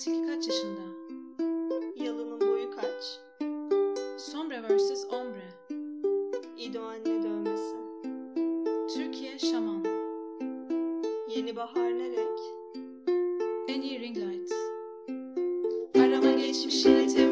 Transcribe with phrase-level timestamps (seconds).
[0.00, 0.80] Tiki kaç yaşında?
[1.96, 3.20] Yalının boyu kaç?
[4.18, 5.04] Sombre vs.
[5.10, 5.76] Ombre.
[6.58, 7.76] İdo anne dövmesi.
[8.94, 9.84] Türkiye Şaman.
[11.36, 12.40] Yeni bahar ne renk?
[13.68, 14.52] En iyi ring light.
[15.96, 17.29] Arama geçmişini temizle.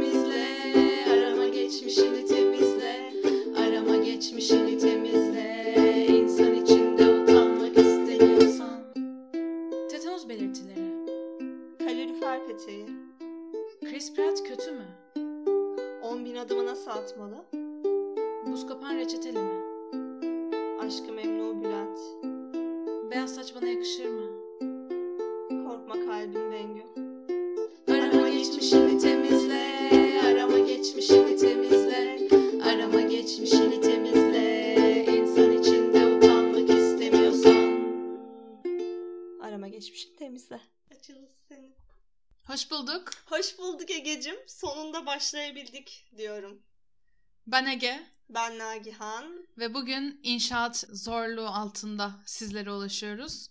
[47.52, 49.46] Ben Ege Ben Nagihan.
[49.58, 53.50] ve bugün inşaat zorluğu altında sizlere ulaşıyoruz.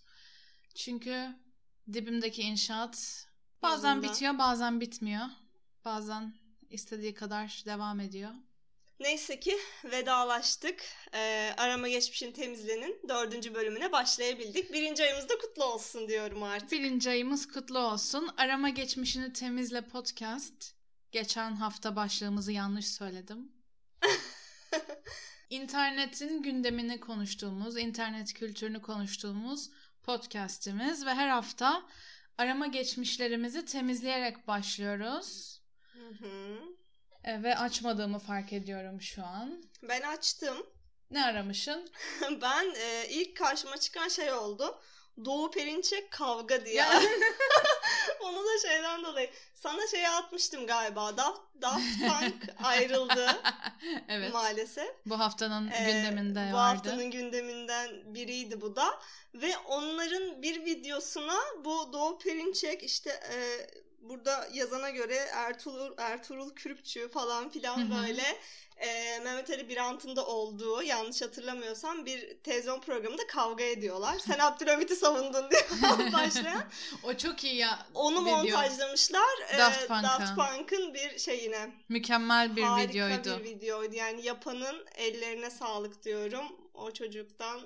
[0.74, 1.36] Çünkü
[1.92, 3.26] dibimdeki inşaat
[3.62, 4.12] bazen Yüzünden.
[4.12, 5.26] bitiyor, bazen bitmiyor.
[5.84, 6.34] Bazen
[6.70, 8.30] istediği kadar devam ediyor.
[9.00, 10.84] Neyse ki vedalaştık.
[11.14, 14.72] Ee, arama geçmişin temizlenin dördüncü bölümüne başlayabildik.
[14.72, 16.72] Birinci ayımız da kutlu olsun diyorum artık.
[16.72, 18.30] Birinci ayımız kutlu olsun.
[18.36, 20.74] Arama geçmişini temizle podcast.
[21.12, 23.57] Geçen hafta başlığımızı yanlış söyledim.
[25.50, 29.70] İnternetin gündemini konuştuğumuz, internet kültürünü konuştuğumuz
[30.02, 31.82] podcast'imiz ve her hafta
[32.38, 35.60] arama geçmişlerimizi temizleyerek başlıyoruz.
[35.92, 36.58] Hı hı.
[37.24, 39.62] E, ve açmadığımı fark ediyorum şu an.
[39.82, 40.66] Ben açtım.
[41.10, 41.90] Ne aramışın?
[42.42, 44.80] ben e, ilk karşıma çıkan şey oldu.
[45.24, 46.84] Doğu Perinçek kavga diye.
[48.20, 49.30] Onu da şeyden dolayı.
[49.54, 51.16] Sana şey atmıştım galiba.
[51.16, 53.26] Daft, Daft Punk ayrıldı
[54.08, 54.32] evet.
[54.32, 54.88] maalesef.
[55.06, 56.88] Bu haftanın Ee, gündeminde bu vardı.
[56.88, 59.00] haftanın gündeminden biriydi bu da.
[59.34, 63.36] Ve onların bir videosuna bu Doğu Perinçek işte e,
[64.00, 68.22] burada yazana göre Ertuğrul, Ertuğrul Kürkçü falan filan böyle
[68.76, 74.18] e, Mehmet Ali Birant'ın da olduğu yanlış hatırlamıyorsam bir televizyon programında kavga ediyorlar.
[74.26, 75.62] Sen Abdülhamit'i savundun diye
[76.12, 76.64] başlayan.
[77.02, 77.86] o çok iyi ya.
[77.94, 78.36] Onu video.
[78.36, 79.54] montajlamışlar.
[79.54, 80.02] E, Daft Punk'a.
[80.02, 81.70] Daft Punk'ın bir şeyine.
[81.88, 83.38] Mükemmel bir Harika videoydu.
[83.38, 83.94] bir videoydu.
[83.94, 86.44] Yani yapanın ellerine sağlık diyorum.
[86.74, 87.60] O çocuktan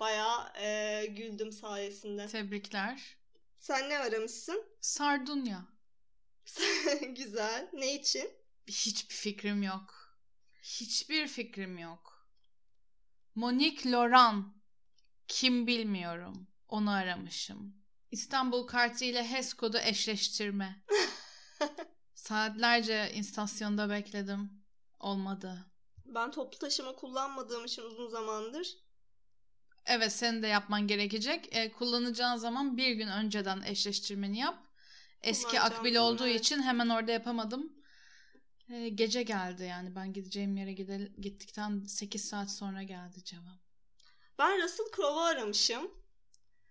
[0.00, 2.26] bayağı e, güldüm sayesinde.
[2.26, 3.21] Tebrikler.
[3.62, 4.64] Sen ne aramışsın?
[4.80, 5.66] Sardunya.
[7.16, 7.70] Güzel.
[7.72, 8.30] Ne için?
[8.66, 10.16] Hiçbir fikrim yok.
[10.62, 12.28] Hiçbir fikrim yok.
[13.34, 14.46] Monique Laurent.
[15.28, 16.46] Kim bilmiyorum.
[16.68, 17.76] Onu aramışım.
[18.10, 20.84] İstanbul kartı ile HES kodu eşleştirme.
[22.14, 24.64] Saatlerce istasyonda bekledim.
[25.00, 25.66] Olmadı.
[26.04, 28.81] Ben toplu taşıma kullanmadığım için uzun zamandır.
[29.86, 31.56] Evet senin de yapman gerekecek.
[31.56, 34.58] E, kullanacağın zaman bir gün önceden eşleştirmeni yap.
[35.22, 36.40] Eski akbil olduğu evet.
[36.40, 37.72] için hemen orada yapamadım.
[38.68, 43.62] E, gece geldi yani ben gideceğim yere gide- gittikten 8 saat sonra geldi cevap.
[44.38, 45.90] Ben Russell Crowe'u aramışım.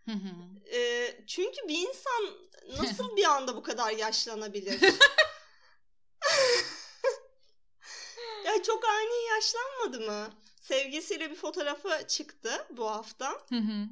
[0.06, 0.32] Hı hı.
[0.76, 2.38] E, çünkü bir insan
[2.84, 4.82] nasıl bir anda bu kadar yaşlanabilir?
[8.46, 10.30] ya çok ani yaşlanmadı mı?
[10.72, 13.32] Sevgisiyle bir fotoğrafı çıktı bu hafta.
[13.50, 13.88] Hı hı.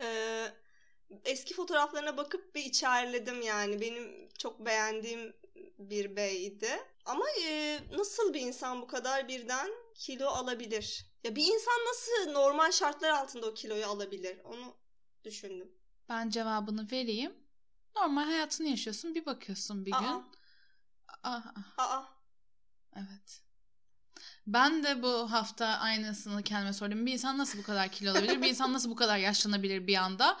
[0.00, 0.46] Ee,
[1.24, 3.80] eski fotoğraflarına bakıp bir içerledim yani.
[3.80, 5.36] Benim çok beğendiğim
[5.78, 6.70] bir beydi.
[7.04, 11.06] Ama e, nasıl bir insan bu kadar birden kilo alabilir?
[11.24, 14.38] Ya bir insan nasıl normal şartlar altında o kiloyu alabilir?
[14.44, 14.76] Onu
[15.24, 15.72] düşündüm.
[16.08, 17.34] Ben cevabını vereyim.
[17.96, 19.98] Normal hayatını yaşıyorsun bir bakıyorsun bir Aa.
[19.98, 20.24] gün.
[21.22, 21.40] Aa,
[21.78, 22.04] Aa,
[22.96, 23.44] evet.
[24.46, 27.06] Ben de bu hafta aynısını kendime sordum.
[27.06, 28.42] Bir insan nasıl bu kadar kilo alabilir?
[28.42, 30.38] Bir insan nasıl bu kadar yaşlanabilir bir anda?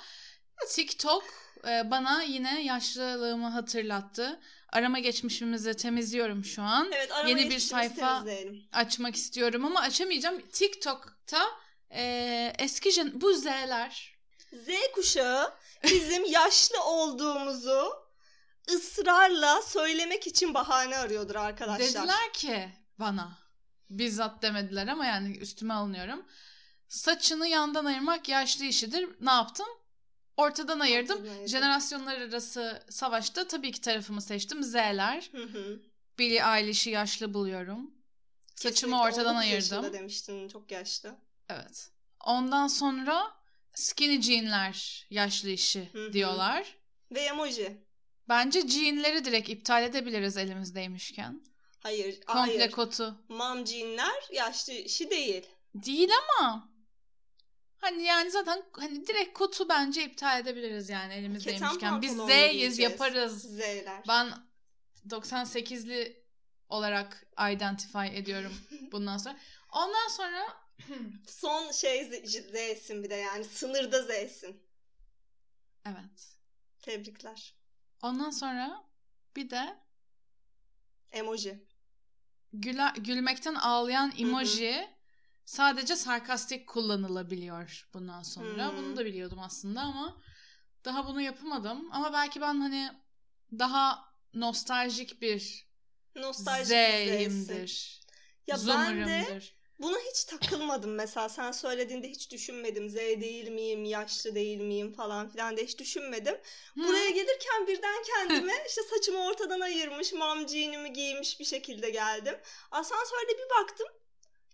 [0.68, 1.24] TikTok
[1.68, 4.40] e, bana yine yaşlılığımı hatırlattı.
[4.72, 6.90] Arama geçmişimizi temizliyorum şu an.
[6.92, 8.24] evet arama Yeni bir sayfa
[8.72, 10.40] açmak istiyorum ama açamayacağım.
[10.52, 11.46] TikTok'ta
[11.90, 14.14] e, eski jen- bu Z'ler
[14.52, 15.54] Z kuşağı
[15.84, 17.92] bizim yaşlı olduğumuzu
[18.70, 21.86] ısrarla söylemek için bahane arıyordur arkadaşlar.
[21.88, 22.68] Dediler ki
[22.98, 23.43] bana
[23.90, 26.26] bizzat demediler ama yani üstüme alınıyorum.
[26.88, 29.08] Saçını yandan ayırmak yaşlı işidir.
[29.20, 29.66] Ne yaptım?
[30.36, 31.22] Ortadan ayırdım.
[31.22, 31.48] Ayırdım.
[31.48, 34.62] Jenerasyonlar arası savaşta tabii ki tarafımı seçtim.
[34.62, 35.28] Z'ler.
[35.32, 35.82] Hı hı.
[36.18, 37.90] Billie Eilish'i yaşlı buluyorum.
[38.54, 39.92] Saçımı Kesinlikle ortadan 19 yaşında ayırdım.
[39.98, 41.16] demiştin çok yaşlı.
[41.48, 41.90] Evet.
[42.20, 43.32] Ondan sonra
[43.74, 46.12] skinny jeanler yaşlı işi Hı hı.
[46.12, 46.76] diyorlar.
[47.14, 47.84] Ve emoji.
[48.28, 51.42] Bence jeanleri direkt iptal edebiliriz elimizdeymişken.
[51.84, 52.20] Hayır.
[52.20, 52.70] Komple hayır.
[52.70, 53.24] kotu.
[53.28, 55.46] Mom jeanler yaşlı işi değil.
[55.74, 56.68] Değil ama
[57.78, 62.02] hani yani zaten hani direkt kotu bence iptal edebiliriz yani elimizdeymişken.
[62.02, 63.42] Biz Z'yiz yaparız.
[63.42, 64.02] Z'ler.
[64.08, 64.28] Ben
[65.08, 66.24] 98'li
[66.68, 68.52] olarak identify ediyorum
[68.92, 69.36] bundan sonra.
[69.72, 70.64] Ondan sonra
[71.26, 73.44] Son şey Z'sin bir de yani.
[73.44, 74.62] Sınırda Z'sin.
[75.86, 76.36] evet.
[76.82, 77.54] Tebrikler.
[78.02, 78.84] Ondan sonra
[79.36, 79.84] bir de
[81.14, 81.64] Emoji.
[82.54, 84.88] Güle, gülmekten ağlayan emoji
[85.44, 88.68] sadece sarkastik kullanılabiliyor bundan sonra.
[88.68, 88.76] Hı.
[88.76, 90.22] Bunu da biliyordum aslında ama
[90.84, 91.88] daha bunu yapamadım.
[91.92, 92.90] Ama belki ben hani
[93.58, 94.04] daha
[94.34, 95.64] nostaljik bir
[96.16, 96.66] Nostaljik.
[96.66, 98.00] Z'yimdir.
[98.46, 99.40] Ya ben de.
[99.78, 101.28] Buna hiç takılmadım mesela.
[101.28, 102.90] Sen söylediğinde hiç düşünmedim.
[102.90, 106.36] Z değil miyim, yaşlı değil miyim falan filan da hiç düşünmedim.
[106.76, 112.34] Buraya gelirken birden kendime işte saçımı ortadan ayırmış, mam jeanimi giymiş bir şekilde geldim.
[112.70, 113.86] Asansörde bir baktım.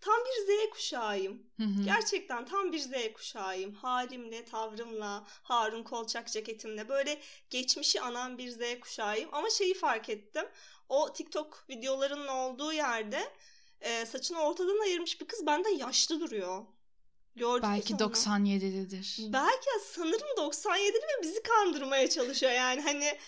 [0.01, 1.43] Tam bir Z kuşağıyım.
[1.85, 3.75] Gerçekten tam bir Z kuşağıyım.
[3.75, 7.21] Halimle, tavrımla, Harun Kolçak ceketimle böyle
[7.51, 9.29] geçmişi anan bir Z kuşağıyım.
[9.33, 10.45] Ama şeyi fark ettim.
[10.89, 13.33] O TikTok videolarının olduğu yerde
[13.81, 16.65] e, saçını ortadan ayırmış bir kız benden yaşlı duruyor.
[17.37, 18.03] Gördün Belki sen onu?
[18.03, 19.33] 97'lidir.
[19.33, 23.19] Belki sanırım 97'li ve bizi kandırmaya çalışıyor yani hani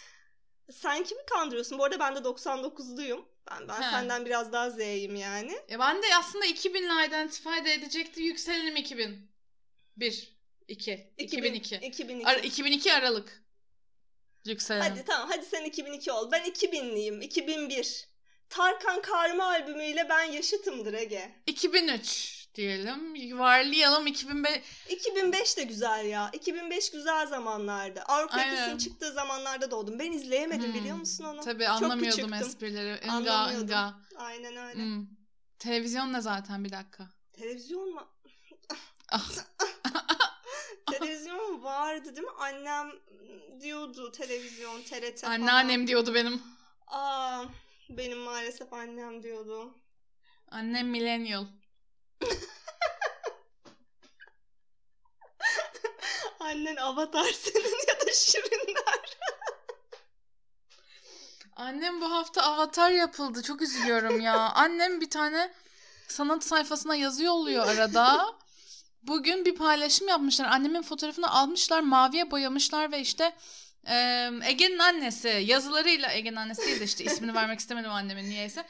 [0.72, 1.78] sen kimi kandırıyorsun?
[1.78, 3.24] Bu arada ben de 99'luyum.
[3.50, 3.90] Ben, ben He.
[3.90, 5.52] senden biraz daha Z'yim yani.
[5.70, 8.22] E ben de aslında 2000 ile identify de edecekti.
[8.22, 9.32] Yükselelim 2000.
[9.96, 10.36] 1,
[10.68, 11.76] 2, 2002.
[11.76, 12.28] 2002.
[12.28, 13.42] Ar- 2002 Aralık.
[14.44, 14.90] Yükselelim.
[14.90, 16.30] Hadi tamam hadi sen 2002 ol.
[16.32, 17.22] Ben 2000'liyim.
[17.22, 18.08] 2001.
[18.56, 21.34] Tarkan Karma albümüyle ben yaşıtımdır Ege.
[21.46, 23.14] 2003 diyelim.
[23.14, 24.62] Yuvarlayalım 2005.
[24.88, 26.30] 2005 de güzel ya.
[26.32, 28.00] 2005 güzel zamanlardı.
[28.02, 29.98] Avrupa yakasının çıktığı zamanlarda doğdum.
[29.98, 30.74] Ben izleyemedim Hmm.
[30.80, 31.40] biliyor musun onu?
[31.40, 32.48] Tabii Çok anlamıyordum küçüktüm.
[32.48, 33.00] esprileri.
[33.04, 33.62] Inga Anlamıyordum.
[33.62, 33.94] ınga.
[34.16, 34.74] Aynen öyle.
[34.82, 35.06] Hmm.
[35.58, 37.04] Televizyon ne zaten bir dakika.
[37.32, 38.08] Televizyon mu?
[39.08, 39.28] Ah.
[40.90, 42.32] Televizyon vardı değil mi?
[42.38, 42.92] Annem
[43.60, 45.32] diyordu televizyon, TRT falan.
[45.32, 46.42] Anneannem diyordu benim.
[46.86, 47.44] Aa,
[47.96, 49.74] benim maalesef annem diyordu.
[50.50, 51.44] Annem millennial.
[56.40, 59.18] Annen avatar senin ya da şirinler.
[61.56, 63.42] Annem bu hafta avatar yapıldı.
[63.42, 64.34] Çok üzülüyorum ya.
[64.34, 65.52] Annem bir tane
[66.08, 68.34] sanat sayfasına yazı yolluyor arada.
[69.02, 70.46] Bugün bir paylaşım yapmışlar.
[70.46, 73.36] Annemin fotoğrafını almışlar, maviye boyamışlar ve işte
[73.86, 78.64] e, Ege'nin annesi yazılarıyla Ege'nin annesi değil de işte ismini vermek istemedim annemin niyeyse.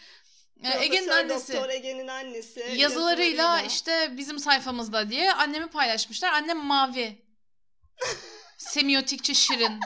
[0.62, 2.73] E, Ege'nin annesi Doktor Ege'nin annesi.
[2.76, 6.32] yazılarıyla işte bizim sayfamızda diye annemi paylaşmışlar.
[6.32, 7.23] Annem mavi.
[8.59, 9.81] Semiotikçi şirin.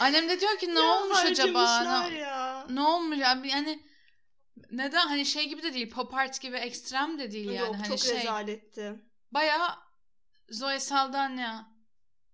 [0.00, 1.82] Annem de diyor ki ne Ya olmuş acaba?
[2.08, 2.66] Ne- ya.
[2.70, 3.82] ne olmuş yani yani
[4.70, 7.88] neden hani şey gibi de değil pop art gibi ekstrem de değil yani Yok hani
[7.88, 8.94] çok şey rezaletti.
[9.32, 9.68] bayağı
[10.50, 11.77] Zoe Saldana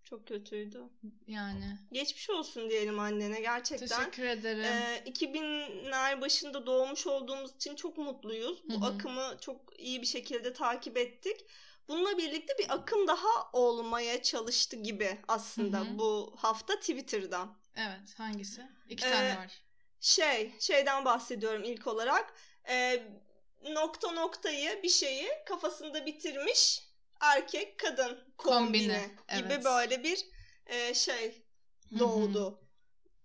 [0.05, 0.83] Çok kötüydü.
[1.27, 3.87] yani Geçmiş olsun diyelim annene gerçekten.
[3.89, 8.63] teşekkür ederim Ee, 2000'ler başında doğmuş olduğumuz için çok mutluyuz.
[8.69, 8.85] Bu Hı hı.
[8.87, 11.41] akımı çok iyi bir şekilde takip ettik.
[11.89, 15.99] Bununla birlikte bir akım daha olmaya çalıştı gibi aslında Hı hı.
[15.99, 17.49] bu hafta Twitter'da.
[17.77, 19.63] evet hangisi iki Ee, tane var
[20.01, 22.35] Şey, şeyden bahsediyorum ilk olarak.
[22.69, 23.05] Ee,
[23.71, 26.84] nokta noktayı bir şeyi kafasında bitirmiş
[27.33, 29.65] erkek kadın kombini, Kombini, gibi evet.
[29.65, 30.27] böyle bir
[30.67, 31.45] e, şey
[31.89, 31.99] Hı hı.
[31.99, 32.61] doğdu.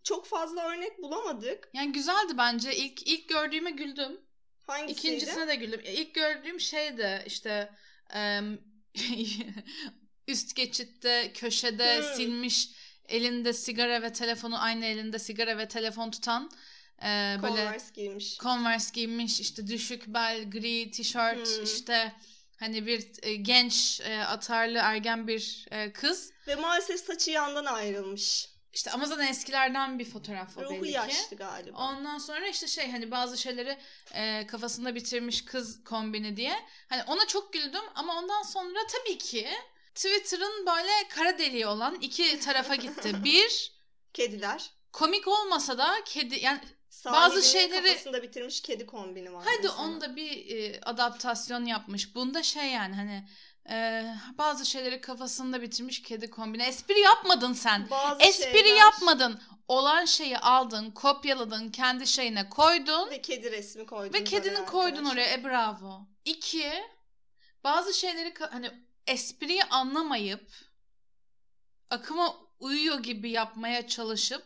[0.04, 1.70] Çok fazla örnek bulamadık.
[1.74, 4.22] yani güzeldi bence ilk ilk gördüğüme güldüm
[4.68, 5.16] Hangisiydi?
[5.16, 7.72] ikincisine de güldüm E, ilk gördüğüm şey de işte
[8.14, 8.60] em,
[10.28, 12.04] üst geçitte köşede Hmm.
[12.16, 12.70] silmiş
[13.10, 16.52] elinde sigara ve telefonu aynı elinde sigara ve telefon tutan
[17.04, 18.38] e, böyle Converse giymiş.
[18.38, 21.64] Converse giymiş işte düşük bel gri tişört Hmm.
[21.64, 22.14] işte
[22.60, 26.32] hani bir e, genç e, atarlı ergen bir e, kız.
[26.48, 28.50] Ve maalesef saçı yandan ayrılmış.
[28.74, 30.92] İşte ama zaten eskilerden bir fotoğraf o Ruhu belli ki.
[30.92, 31.78] yaşlı galiba.
[31.78, 33.78] Ondan sonra işte şey hani bazı şeyleri
[34.14, 36.56] e, kafasında bitirmiş kız kombini diye.
[36.90, 39.48] Hani ona çok güldüm ama ondan sonra tabii ki
[39.96, 43.12] Twitter'ın böyle kara deliği olan iki tarafa gitti.
[43.24, 43.72] Bir
[44.14, 44.72] Kediler.
[44.92, 46.60] komik olmasa da kedi yani
[47.00, 49.44] Sahibinin Bazı şeyleri- kafasında bitirmiş kedi kombini var.
[49.48, 49.84] Hadi mesela.
[49.84, 52.16] onda bir e, adaptasyon yapmış.
[52.16, 53.28] Bunda şey yani hani
[53.70, 54.06] e,
[54.38, 56.68] bazı şeyleri kafasında bitirmiş kedi kombine.
[56.68, 57.88] Espri yapmadın sen.
[57.90, 59.42] Bazı Espri şeyler- yapmadın.
[59.68, 64.14] Olan şeyi aldın, kopyaladın, kendi şeyine koydun Ve kedi resmi koydun.
[64.14, 65.12] ve kedini oraya koydun arkadaşlar.
[65.14, 65.34] oraya.
[65.34, 66.02] E bravo.
[66.26, 66.72] İki,
[67.64, 68.72] bazı şeyleri hani
[69.08, 70.52] espriyi anlamayıp
[71.90, 74.44] akıma uyuyor gibi yapmaya çalışıp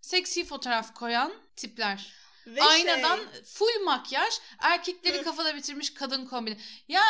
[0.00, 2.12] seksi fotoğraf koyan tipler.
[2.46, 5.24] Ve Aynadan şey, full makyaj, erkekleri Hı.
[5.24, 6.58] kafada bitirmiş kadın kombini.
[6.88, 7.02] Ya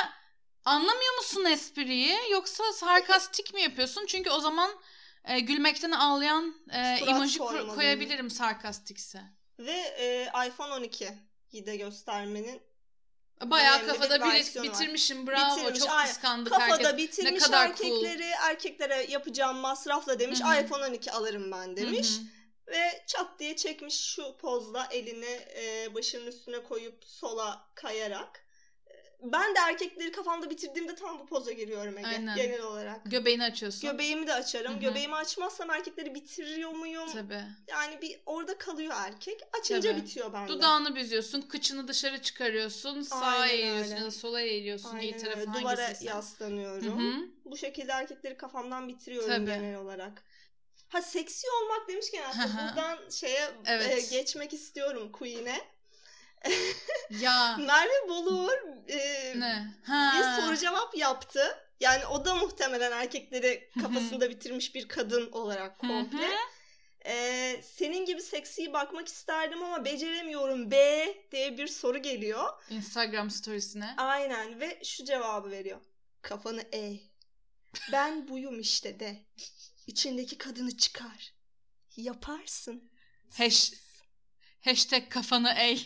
[0.65, 4.07] anlamıyor musun espriyi yoksa sarkastik mi yapıyorsun?
[4.07, 4.71] Çünkü o zaman
[5.25, 7.39] e, gülmekten ağlayan e, Surat emoji
[7.75, 9.23] koyabilirim sarkastikse.
[9.59, 12.63] ve e, iPhone 12'yi de göstermenin
[13.45, 14.75] Bayağı bir kafada bir versiyonu var.
[14.75, 16.07] bitirmişim bravo Bitirmiş, çok aynen.
[16.13, 16.97] kıskandık kafada herkes.
[16.97, 20.61] bitirmiş kadar erkekleri erkeklere yapacağım masrafla demiş Hı hı.
[20.65, 22.09] iPhone 12 alırım ben demiş.
[22.09, 22.38] Hı hı.
[22.71, 28.45] Ve çat diye çekmiş şu pozda elini e, başının üstüne koyup sola kayarak.
[28.87, 32.37] E, Ben de erkekleri kafamda bitirdiğimde tam bu poza giriyorum Ege Aynen.
[32.37, 33.01] genel olarak.
[33.05, 33.91] Göbeğini açıyorsun.
[33.91, 34.73] Göbeğimi de açarım.
[34.73, 34.81] Hı hı.
[34.81, 37.09] Göbeğimi açmazsam erkekleri bitiriyor muyum?
[37.13, 37.43] Tabii.
[37.69, 39.41] Yani bir orada kalıyor erkek.
[39.61, 40.03] Açınca Tabii.
[40.03, 40.49] bitiyor bende.
[40.53, 44.01] Dudağını büzüyorsun, kıçını dışarı çıkarıyorsun, sağa Aynen eğiliyorsun öyle.
[44.01, 44.97] ya da sola eğiliyorsun.
[44.99, 45.53] iyi Aynen tarafı öyle.
[45.61, 46.99] Duvara yaslanıyorum.
[47.23, 47.29] hı.
[47.45, 49.45] Bu şekilde erkekleri kafamdan bitiriyorum Tabii.
[49.47, 50.25] genel olarak.
[50.89, 54.13] Ha seksi olmak demişken aslında buradan şeye Evet.
[54.13, 55.61] e, geçmek istiyorum Queen'e.
[57.11, 59.75] Ya Merve Bolur e, ne?
[59.87, 60.13] Ha.
[60.19, 61.59] bir soru cevap yaptı.
[61.81, 66.31] Yani o da muhtemelen erkekleri kafasında bitirmiş bir kadın olarak komple.
[67.07, 72.45] E, senin gibi seksi bakmak isterdim ama beceremiyorum be diye bir soru geliyor.
[72.71, 73.95] Instagram storiesine.
[73.97, 75.81] Aynen ve şu cevabı veriyor.
[76.23, 76.97] Kafanı eğ.
[77.93, 79.17] Ben buyum işte de.
[79.89, 81.33] İçindeki kadını çıkar.
[81.97, 82.91] Yaparsın.
[83.37, 83.73] Hash,
[84.65, 85.79] hashtag kafanı eğ.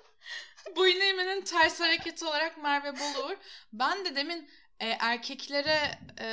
[0.76, 3.36] Boyun eğmenin ters hareketi olarak Merve Boluğur.
[3.72, 6.28] Ben de demin e, erkeklere e,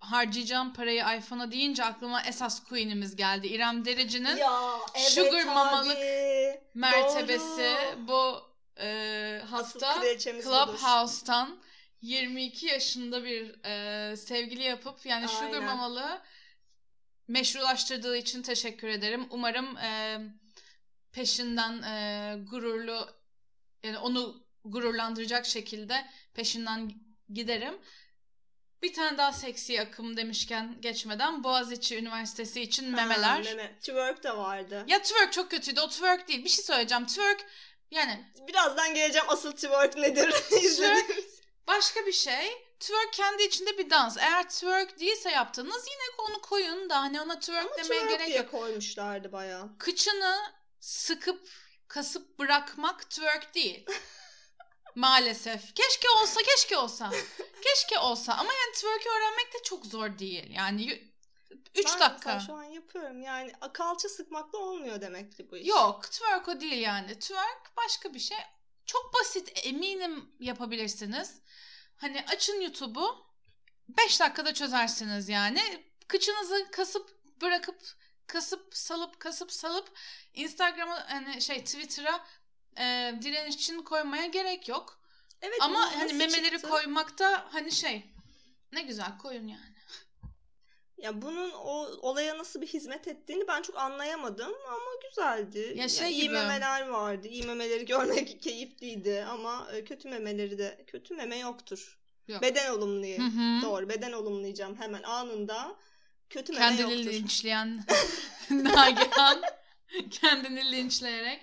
[0.00, 3.46] harcayacağım parayı iPhone'a deyince aklıma esas queen'imiz geldi.
[3.46, 5.44] İrem Derici'nin Ya evet sugar abi.
[5.44, 5.98] mamalık
[6.74, 8.08] mertebesi Doğru.
[8.08, 8.42] bu
[8.82, 10.02] e, hafta.
[10.18, 11.62] Clubhouse'tan
[12.02, 15.64] 22 yaşında bir e, sevgili yapıp yani Sugar Aynen.
[15.64, 16.22] Mamalı
[17.28, 19.26] meşrulaştırdığı için teşekkür ederim.
[19.30, 20.20] Umarım e,
[21.12, 23.08] peşinden e, gururlu
[23.82, 26.92] yani onu gururlandıracak şekilde peşinden
[27.32, 27.74] giderim.
[28.82, 33.42] Bir tane daha seksi akım demişken geçmeden Boğaziçi Üniversitesi için Ha, memeler.
[33.42, 33.78] meme.
[33.78, 34.84] Twerk de vardı.
[34.88, 35.80] Ya twerk çok kötüydü.
[35.80, 36.44] O twerk değil.
[36.44, 37.06] Bir şey söyleyeceğim.
[37.06, 37.46] Twerk
[37.90, 40.28] yani Birazdan geleceğim asıl twerk nedir
[40.62, 41.39] izlediğimiz.
[41.66, 42.66] Başka bir şey.
[42.80, 44.16] Twerk kendi içinde bir dans.
[44.16, 48.26] Eğer twerk değilse yaptığınız yine onu koyun da hani ona twerk Ama demeye twerk gerek
[48.26, 48.50] diye yok.
[48.50, 49.78] koymuşlardı bayağı.
[49.78, 51.48] Kıçını sıkıp
[51.88, 53.86] kasıp bırakmak twerk değil.
[54.94, 55.74] Maalesef.
[55.74, 57.10] Keşke olsa, keşke olsa.
[57.62, 60.50] Keşke olsa ama yani twerk öğrenmek de çok zor değil.
[60.50, 61.10] Yani
[61.74, 62.34] 3 Ben dakika.
[62.34, 63.22] mesela şu an yapıyorum.
[63.22, 65.68] Yani kalça sıkmakla olmuyor demek ki bu iş.
[65.68, 67.18] Yok, twerk o değil yani.
[67.18, 68.38] Twerk başka bir şey.
[68.86, 71.34] Çok basit, eminim yapabilirsiniz.
[72.00, 73.26] Hani açın YouTube'u.
[73.88, 75.84] 5 dakikada çözersiniz yani.
[76.08, 77.10] Kıçınızı kasıp
[77.42, 77.80] bırakıp
[78.26, 79.90] kasıp salıp kasıp salıp
[80.34, 82.26] Instagram'a hani şey Twitter'a
[82.78, 85.00] e, direniş için koymaya gerek yok.
[85.42, 86.68] Evet, Ama hani memeleri çıktı?
[86.68, 88.14] koymakta hani şey
[88.72, 89.76] ne güzel koyun yani.
[91.02, 95.72] Ya bunun o olaya nasıl bir hizmet ettiğini ben çok anlayamadım ama güzeldi.
[95.76, 96.32] Ya şey iyi gibi.
[96.34, 97.28] memeler vardı.
[97.28, 101.98] İyi memeleri görmek keyifliydi ama e, kötü memeleri de kötü meme yoktur.
[102.28, 102.42] Yok.
[102.42, 103.18] Beden olumluyu.
[103.18, 103.62] Hı hı.
[103.62, 103.88] Doğru.
[103.88, 105.76] Beden olumlayacağım hemen anında.
[106.30, 107.12] Kötü meme Kendini yoktur.
[107.12, 107.84] linçleyen
[108.50, 109.42] Nagihan
[110.10, 111.40] kendini linçleyerek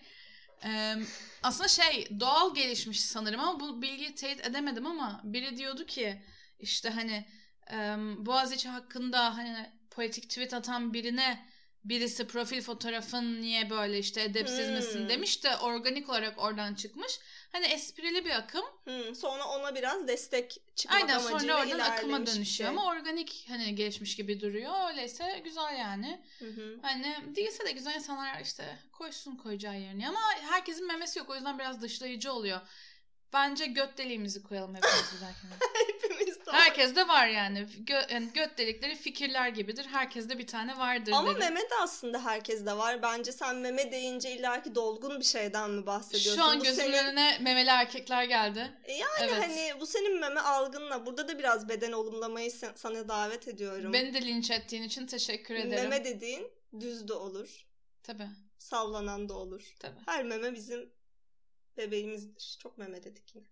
[0.65, 0.93] Ee,
[1.43, 6.21] aslında şey doğal gelişmiş sanırım ama bu bilgiyi teyit edemedim ama biri diyordu ki
[6.59, 7.25] işte hani
[7.71, 7.95] e,
[8.25, 11.47] Boğaziçi hakkında hani politik tweet atan birine
[11.83, 14.75] birisi profil fotoğrafın niye böyle işte edepsiz Hmm.
[14.75, 17.19] misin demiş de organik olarak oradan çıkmış.
[17.51, 18.65] Hani esprili bir akım.
[18.85, 22.67] Hı, sonra ona biraz destek çıkmak Aynen amacıyla sonra oradan akıma dönüşüyor şey.
[22.67, 24.89] ama organik hani gelişmiş gibi duruyor.
[24.89, 26.21] Öyleyse güzel yani.
[26.39, 26.79] Hı hı.
[26.81, 30.19] Hani değilse de güzel insanlar işte koysun koyacağı yerine ama
[30.49, 32.59] herkesin memesi yok o yüzden biraz dışlayıcı oluyor.
[33.33, 35.49] Bence göt deliğimizi koyalım hepimiz izlerken.
[35.87, 37.59] Hepimiz de Herkes de var yani.
[37.59, 39.85] Gö- yani göt delikleri fikirler gibidir.
[39.85, 41.39] Herkeste bir tane vardır Ama derim.
[41.39, 43.01] meme de aslında herkeste var.
[43.01, 46.35] Bence sen meme deyince illaki dolgun bir şeyden mi bahsediyorsun?
[46.35, 48.71] Şu an gözümün senin- önüne memeli erkekler geldi.
[48.87, 49.43] Yani Evet.
[49.43, 51.05] hani bu senin meme algınla.
[51.05, 53.93] Burada da biraz beden olumlamayı sana davet ediyorum.
[53.93, 55.89] Beni de linç ettiğin için teşekkür ederim.
[55.89, 57.65] Meme dediğin düz de olur.
[58.03, 58.27] Tabii
[58.57, 59.61] Sallanan da olur.
[59.79, 59.99] tabii.
[60.05, 60.89] Her meme bizim
[61.77, 62.57] bebeğimizdir.
[62.63, 63.45] Çok meme dedik yine.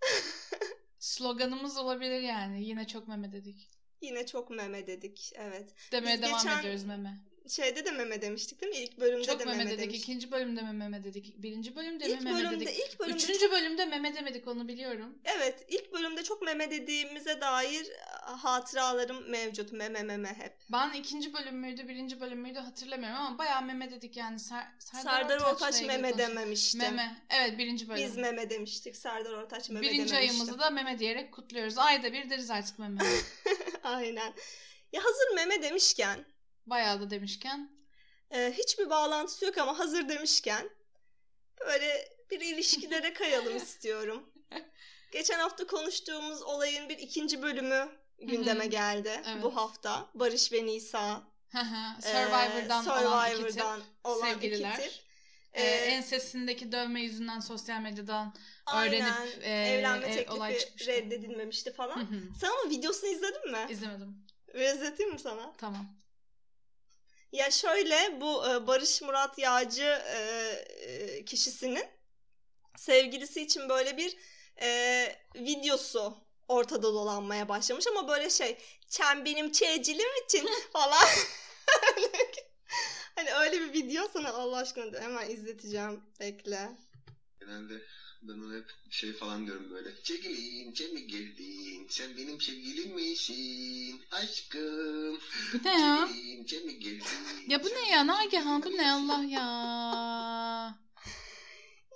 [1.08, 2.64] Sloganımız olabilir yani.
[2.64, 3.70] Yine çok meme dedik.
[4.02, 5.32] Yine çok meme dedik.
[5.36, 5.74] Evet.
[5.92, 7.18] Demeye Biz devam geçen- ediyoruz meme.
[7.48, 8.78] Şeyde de meme demiştik değil mi?
[8.78, 9.80] İlk bölümde Çok de meme, meme, dedik.
[9.82, 10.02] demiştik.
[10.04, 11.42] ikinci bölümde mi meme dedik.
[11.42, 12.78] Birinci bölümde mi İlk meme bölümde, dedik.
[12.78, 15.18] ilk bölümde Üçüncü bölümde meme demedik onu biliyorum.
[15.24, 19.72] Evet, ilk bölümde çok meme dediğimize dair e, hatıralarım mevcut.
[19.72, 20.52] Meme meme hep.
[20.72, 24.38] Ben ikinci bölüm müydü, birinci bölüm müydü hatırlamıyorum ama bayağı meme dedik yani.
[24.38, 26.18] Ser, Serdar, Serdar Ortaç meme konuştuk.
[26.18, 26.78] dememişti.
[26.78, 27.16] Meme.
[27.30, 28.04] Evet birinci bölüm.
[28.04, 28.96] Biz meme demiştik.
[28.96, 30.16] Serdar Ortaç meme birinci dememişti.
[30.16, 31.78] ayımızı da meme diyerek kutluyoruz.
[31.78, 33.00] Ayda bir deriz artık meme.
[33.82, 34.32] Aynen.
[34.92, 36.24] Ya hazır meme demişken
[36.70, 37.70] bayağı da demişken.
[38.30, 40.70] e, hiçbir bağlantısı yok ama hazır demişken
[41.66, 44.32] böyle bir ilişkilere kayalım istiyorum.
[45.12, 49.42] Geçen hafta konuştuğumuz olayın bir ikinci bölümü gündeme geldi Evet.
[49.42, 50.10] bu hafta.
[50.14, 51.22] Barış ve Nisa.
[51.54, 51.58] e,
[52.02, 53.50] Survivor'dan olan iki tip.
[53.52, 53.82] Survivor'dan
[54.20, 54.72] sevgililer.
[54.78, 55.08] iki tip.
[55.52, 58.34] Ee, Ee, ensesindeki dövme yüzünden sosyal medyadan
[58.66, 60.92] aynen, öğrenip e, evlenme e, olay teklifi çıkmıştı.
[60.92, 61.96] reddedilmemişti falan.
[62.00, 62.20] hı.
[62.40, 63.66] Sen ama videosunu izledin mi?
[63.68, 64.26] İzlemedim.
[64.54, 65.52] Ve izleteyim mi sana?
[65.58, 65.86] Tamam.
[67.32, 70.18] Ya şöyle bu e, Barış Murat Yağcı e,
[70.80, 71.84] e, kişisinin
[72.76, 74.16] sevgilisi için böyle bir
[75.34, 76.16] videosu
[76.48, 81.08] ortada dolanmaya başlamış ama böyle şey sen benim çeycilim için falan.
[83.14, 84.08] Hani öyle bir video.
[84.12, 86.04] Sana Allah aşkına hemen izleteceğim.
[86.20, 86.68] Bekle.
[87.40, 87.74] Genelde
[88.22, 90.02] ben ona hep şey falan diyorum böyle.
[90.02, 91.86] Çekilin, mi geldin?
[91.90, 94.00] Sen benim sevgilim misin?
[94.10, 95.20] Aşkım.
[95.54, 96.08] Bu ne ya?
[96.46, 97.04] Çekilin, mi geldin?
[97.48, 98.06] Ya bu ne ya?
[98.06, 100.78] Nagihan bu ne Allah ya?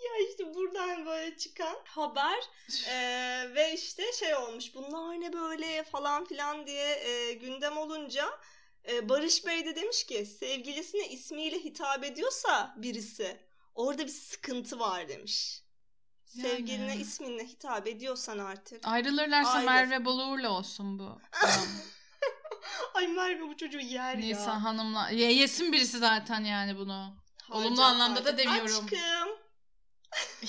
[0.04, 2.38] Ya işte buradan böyle çıkan haber
[2.88, 2.94] e,
[3.54, 8.30] ve işte şey olmuş bunlar ne böyle falan filan diye e, gündem olunca
[8.88, 13.40] e, Barış Bey de demiş ki sevgilisine ismiyle hitap ediyorsa birisi
[13.74, 15.62] orada bir sıkıntı var demiş.
[16.34, 16.48] Yani.
[16.48, 18.86] Sevgiline isminle hitap ediyorsan artık.
[18.86, 19.66] Ayrılırlarsa Ayrıl.
[19.66, 21.18] Merve Boluğur'la olsun bu.
[22.94, 24.64] Ay Merve bu çocuğu yer Nisa ya.
[24.64, 25.10] Hanım'la.
[25.10, 27.14] Ye, yesin birisi zaten yani bunu.
[27.50, 28.38] olumlu Harcar, anlamda da harcar.
[28.38, 28.84] demiyorum.
[28.84, 29.28] Aşkım.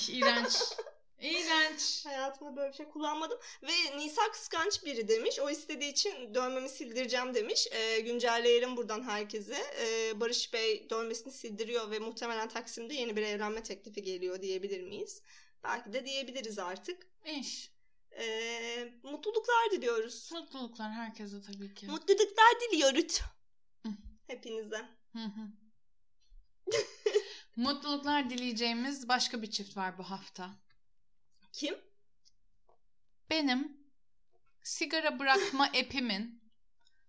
[0.08, 0.56] İğrenç.
[1.20, 2.06] İğrenç.
[2.06, 3.38] Hayatımda böyle bir şey kullanmadım.
[3.62, 5.38] Ve Nisa kıskanç biri demiş.
[5.40, 7.66] O istediği için dövmemi sildireceğim demiş.
[7.72, 9.56] Ee, güncelleyelim buradan herkese.
[9.80, 15.22] Ee, Barış Bey dövmesini sildiriyor ve muhtemelen Taksim'de yeni bir evlenme teklifi geliyor diyebilir miyiz?
[15.64, 17.06] Belki de diyebiliriz artık.
[17.24, 17.70] İş.
[18.18, 20.32] Ee, mutluluklar diliyoruz.
[20.32, 21.86] Mutluluklar herkese tabii ki.
[21.86, 23.20] Mutluluklar diliyoruz.
[23.82, 23.88] Hı.
[24.26, 24.88] Hepinize.
[25.12, 25.48] Hı hı.
[27.56, 30.50] Mutluluklar dileyeceğimiz başka bir çift var bu hafta.
[31.52, 31.76] Kim?
[33.30, 33.76] Benim
[34.62, 36.42] sigara bırakma epimin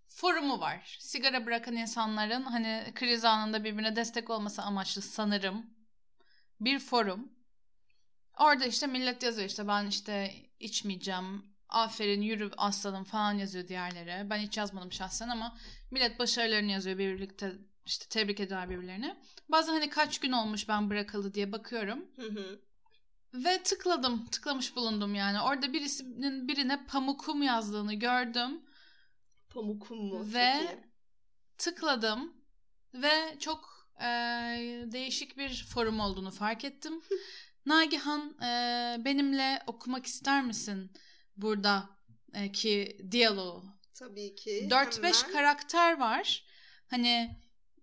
[0.08, 0.98] forumu var.
[1.00, 5.66] Sigara bırakan insanların hani kriz anında birbirine destek olması amaçlı sanırım
[6.62, 7.35] bir forum.
[8.40, 11.56] Orada işte millet yazıyor işte ben işte içmeyeceğim.
[11.70, 14.30] Aferin yürü aslanım falan yazıyor diğerleri.
[14.30, 15.58] Ben hiç yazmadım şahsen ama
[15.92, 17.54] millet başarılarını yazıyor birlikte
[17.86, 19.16] işte tebrik ediyor birbirlerini.
[19.50, 22.06] Bazen hani kaç gün olmuş ben bırakalı diye bakıyorum.
[22.16, 22.60] Hı hı.
[23.34, 25.42] Ve tıkladım, tıklamış bulundum yani.
[25.42, 28.62] Orada birisinin birine pamukum yazdığını gördüm.
[29.50, 30.34] Pamukum mu?
[30.34, 30.80] Ve- iyi.
[31.58, 32.34] Tıkladım
[32.94, 34.06] ve çok e,
[34.92, 37.02] değişik bir forum olduğunu fark ettim.
[37.66, 38.50] Nagihan e,
[39.06, 40.92] benimle okumak ister misin
[41.38, 41.90] burada
[42.34, 43.64] e, ki diyaloğu?
[43.94, 44.68] Tabii ki.
[44.72, 45.34] 4-5 Hemen.
[45.34, 46.46] karakter var.
[46.88, 47.38] Hani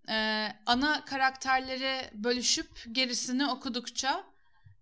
[0.09, 4.23] e, ana karakterleri bölüşüp gerisini okudukça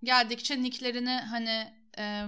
[0.04, 2.26] geldikçe nicklerini hani e,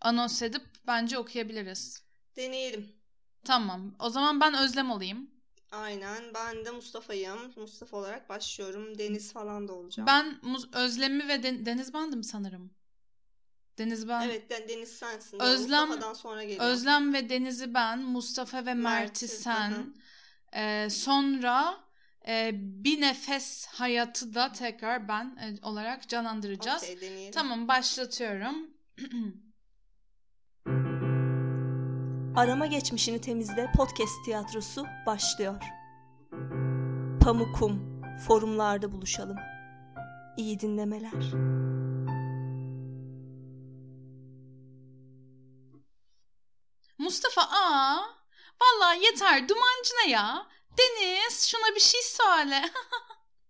[0.00, 2.02] anons edip bence okuyabiliriz.
[2.36, 2.96] Deneyelim.
[3.44, 3.96] Tamam.
[3.98, 5.30] O zaman ben Özlem olayım.
[5.70, 6.34] Aynen.
[6.34, 7.52] Ben de Mustafa'yım.
[7.56, 8.98] Mustafa olarak başlıyorum.
[8.98, 10.06] Deniz falan da olacağım.
[10.06, 10.40] Ben
[10.72, 12.70] Özlem'i ve Den- Deniz bendim sanırım.
[13.78, 14.20] Deniz ben.
[14.20, 15.38] Evet Den- Deniz sensin.
[15.40, 16.64] Özlem- Mustafa'dan sonra geliyor.
[16.64, 19.70] Özlem ve Deniz'i ben, Mustafa ve Mert'i Mert'i, sen.
[19.70, 19.84] hı.
[20.52, 21.76] Ee, sonra
[22.28, 26.82] e, bir nefes hayatı da tekrar ben e, olarak canlandıracağız.
[26.82, 27.32] Deneyelim.
[27.32, 28.70] Tamam başlatıyorum.
[32.36, 35.62] Arama geçmişini temizle podcast tiyatrosu başlıyor.
[37.22, 38.02] Pamukum.
[38.26, 39.36] Forumlarda buluşalım.
[40.36, 41.12] İyi dinlemeler.
[46.98, 47.96] Mustafa aa
[48.62, 50.46] vallahi yeter dumancı ne ya?
[50.78, 52.62] Deniz şuna bir şey söyle.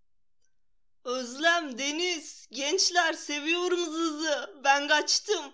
[1.05, 4.61] Özlem, Deniz, gençler seviyorum zızı.
[4.64, 5.53] Ben kaçtım.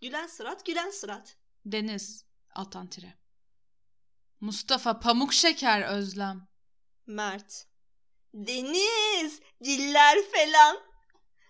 [0.00, 1.36] Gülen sırat, gülen sırat.
[1.66, 2.23] Deniz
[2.54, 3.18] altan tire.
[4.40, 6.48] Mustafa pamuk şeker Özlem.
[7.06, 7.66] Mert.
[8.34, 10.78] Deniz, diller falan.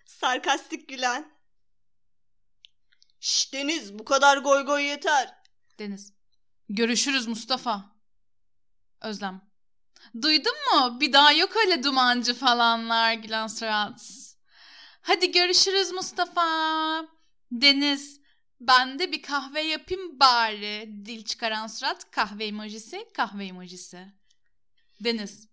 [0.07, 1.35] Sarkastik gülen.
[3.21, 5.35] Şş Deniz, bu kadar goy goy yeter.
[5.79, 6.13] Deniz.
[6.69, 7.85] Görüşürüz Mustafa.
[9.01, 9.51] Özlem.
[10.23, 11.01] Duydun mu?
[11.01, 14.11] Bir daha yok öyle dumancı falanlar Gülen Surat.
[15.01, 16.45] Hadi görüşürüz Mustafa.
[17.53, 18.24] Deniz.
[18.67, 20.91] Ben de bir kahve yapayım bari.
[21.05, 24.13] Dil çıkaran surat kahve emojisi, kahve emojisi.
[25.01, 25.49] Deniz.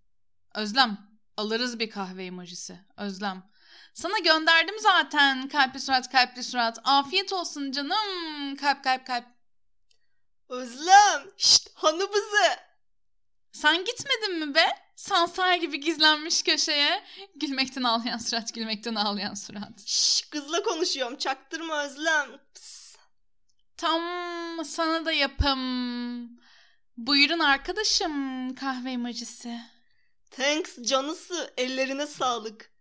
[0.55, 0.97] Özlem.
[1.37, 2.79] Alırız bir kahve emojisi.
[2.97, 3.51] Özlem.
[3.93, 6.79] Sana gönderdim zaten kalpli surat kalpli surat.
[6.83, 8.55] Afiyet olsun canım.
[8.55, 9.25] Kalp kalp kalp.
[10.49, 11.23] Özlem.
[11.37, 12.47] Şşt hanımızı.
[13.51, 14.67] Sen gitmedin mi be?
[14.95, 17.03] Sansar gibi gizlenmiş köşeye.
[17.35, 19.85] Gülmekten ağlayan surat, gülmekten ağlayan surat.
[19.85, 21.17] Şşş kızla konuşuyorum.
[21.17, 22.29] Çaktırma Özlem.
[22.53, 22.70] Pıs.
[23.81, 25.59] Tam sana da yapım.
[26.97, 29.59] Buyurun arkadaşım kahve emojisi.
[30.31, 31.53] Thanks canısı.
[31.57, 32.71] Ellerine sağlık.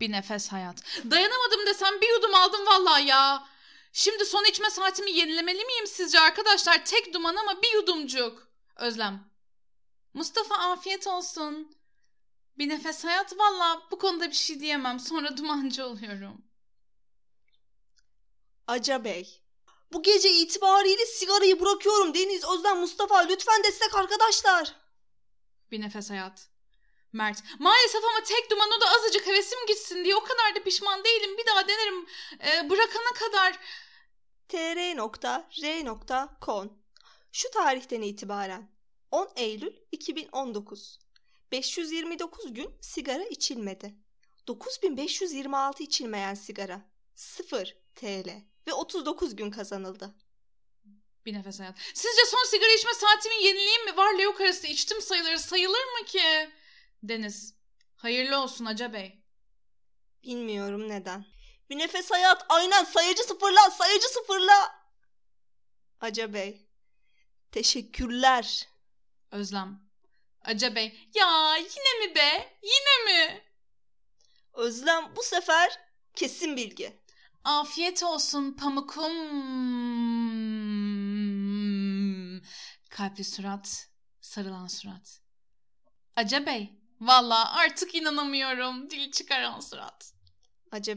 [0.00, 0.82] Bir nefes hayat.
[1.10, 3.48] Dayanamadım desem bir yudum aldım vallahi ya.
[3.92, 6.84] Şimdi son içme saatimi yenilemeli miyim sizce arkadaşlar?
[6.84, 8.48] Tek duman ama bir yudumcuk.
[8.76, 9.30] Özlem.
[10.14, 11.76] Mustafa afiyet olsun.
[12.58, 15.00] Bir nefes hayat valla bu konuda bir şey diyemem.
[15.00, 16.44] Sonra dumancı oluyorum.
[18.66, 19.43] Aca Bey.
[19.92, 23.18] Bu gece itibariyle sigarayı bırakıyorum Deniz, Özlem, Mustafa.
[23.18, 24.76] Lütfen destek arkadaşlar.
[25.70, 26.48] Bir nefes hayat.
[27.12, 27.42] Mert.
[27.58, 31.38] Maalesef ama tek duman o da azıcık hevesim gitsin diye o kadar da pişman değilim.
[31.38, 32.06] Bir daha denerim
[32.46, 33.58] e, bırakana kadar.
[34.48, 35.52] tr.r.con
[37.32, 38.70] Şu tarihten itibaren
[39.10, 40.98] 10 Eylül 2019
[41.52, 43.94] 529 gün sigara içilmedi.
[44.46, 46.80] 9526 içilmeyen sigara
[47.14, 50.14] 0 TL ve 39 gün kazanıldı.
[51.26, 51.76] Bir nefes hayat.
[51.94, 53.96] Sizce son sigara içme saatimi yenileyim mi?
[53.96, 55.36] Varla yok arası içtim sayılır.
[55.36, 56.50] Sayılır mı ki?
[57.02, 57.54] Deniz.
[57.96, 59.22] Hayırlı olsun Aca Bey.
[60.24, 61.26] Bilmiyorum neden.
[61.70, 64.84] Bir nefes hayat aynen sayıcı sıfırla sayıcı sıfırla.
[66.00, 66.66] Aca Bey.
[67.52, 68.68] Teşekkürler.
[69.30, 69.80] Özlem.
[70.44, 71.08] Aca Bey.
[71.14, 72.58] Ya yine mi be?
[72.62, 73.44] Yine mi?
[74.52, 75.80] Özlem bu sefer
[76.14, 77.03] kesin bilgi.
[77.44, 79.12] Afiyet olsun pamukum.
[82.90, 83.88] Kalpli surat,
[84.20, 85.20] sarılan surat.
[86.16, 86.44] Aca.
[87.00, 88.90] Valla artık inanamıyorum.
[88.90, 90.12] Dil çıkaran surat.
[90.72, 90.96] Aca.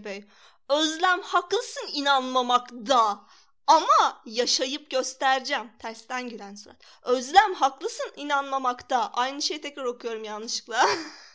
[0.69, 3.25] Özlem haklısın inanmamakta.
[3.67, 5.71] Ama yaşayıp göstereceğim.
[5.79, 6.77] Tersten gülen surat.
[7.03, 9.11] Özlem haklısın inanmamakta.
[9.13, 10.85] Aynı şeyi tekrar okuyorum yanlışlıkla.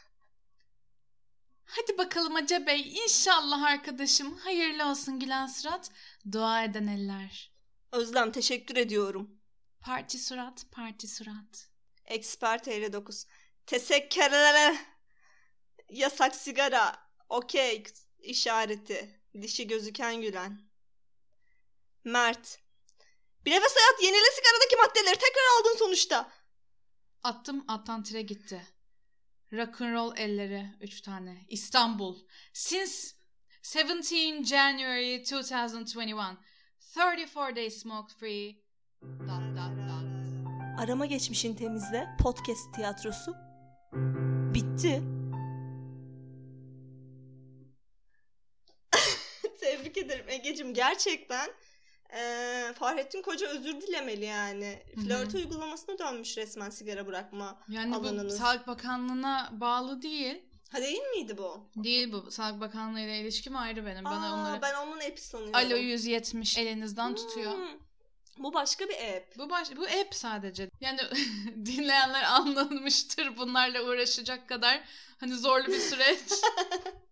[1.74, 2.94] Hadi bakalım Aca Bey.
[3.04, 4.36] İnşallah arkadaşım.
[4.36, 5.90] Hayırlı olsun gülen surat.
[6.32, 7.52] Dua eden eller.
[7.92, 9.30] Özlem teşekkür ediyorum.
[9.80, 11.68] Parti surat, parti surat.
[12.04, 13.26] Expert 59.
[13.66, 14.76] Teşekkürler.
[15.88, 16.96] Yasak sigara.
[17.28, 17.84] Okey
[18.18, 19.20] işareti.
[19.42, 20.60] Dişi gözüken gülen.
[22.04, 22.58] Mert.
[23.44, 26.32] Bir nefes hayat yenile sigaradaki maddeleri tekrar aldın sonuçta.
[27.22, 28.66] Attım attan tire gitti.
[29.52, 31.36] Rock'n'roll elleri 3 tane.
[31.48, 32.18] İstanbul.
[32.52, 32.92] Since
[33.84, 36.14] 17 January 2021.
[36.96, 38.56] 34 days smoke free.
[39.02, 40.02] Dot dot dot.
[40.78, 43.34] Arama geçmişin temizle podcast tiyatrosu
[44.54, 45.02] bitti.
[49.60, 51.50] Tebrik ederim Ege'cim gerçekten
[52.12, 54.82] e, Fahrettin Koca özür dilemeli yani.
[54.94, 58.34] Flört uygulamasına dönmüş resmen sigara bırakma Yani alanınız.
[58.34, 60.42] bu Sağlık Bakanlığı'na bağlı değil.
[60.72, 61.70] Ha değil miydi bu?
[61.76, 62.30] Değil bu.
[62.30, 64.04] Sağlık Bakanlığı ile ilişkim ayrı benim.
[64.04, 65.54] Bana Aa, onları ben onun app'i sanıyorum.
[65.54, 67.52] Alo 170 elinizden tutuyor.
[67.52, 67.78] Hmm.
[68.38, 69.38] Bu başka bir app.
[69.38, 70.70] Bu baş, bu app sadece.
[70.80, 71.00] Yani
[71.66, 74.80] dinleyenler anlamıştır bunlarla uğraşacak kadar
[75.18, 76.18] hani zorlu bir süreç.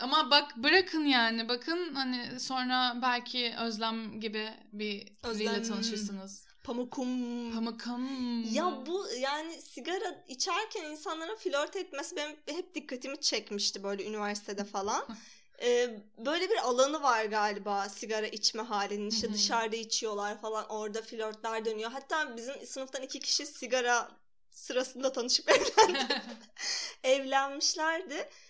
[0.00, 6.44] Ama bak bırakın yani bakın hani sonra belki Özlem gibi bir biriyle tanışırsınız.
[6.64, 7.52] Pamukum.
[7.54, 8.08] Pamukum.
[8.54, 15.06] Ya bu yani sigara içerken insanların flört etmesi benim hep dikkatimi çekmişti böyle üniversitede falan.
[15.62, 21.64] Ee, böyle bir alanı var galiba sigara içme halinin işte dışarıda içiyorlar falan orada flörtler
[21.64, 21.90] dönüyor.
[21.90, 24.08] Hatta bizim sınıftan iki kişi sigara
[24.50, 26.22] sırasında tanışıp evlendi.
[27.04, 28.28] evlenmişlerdi.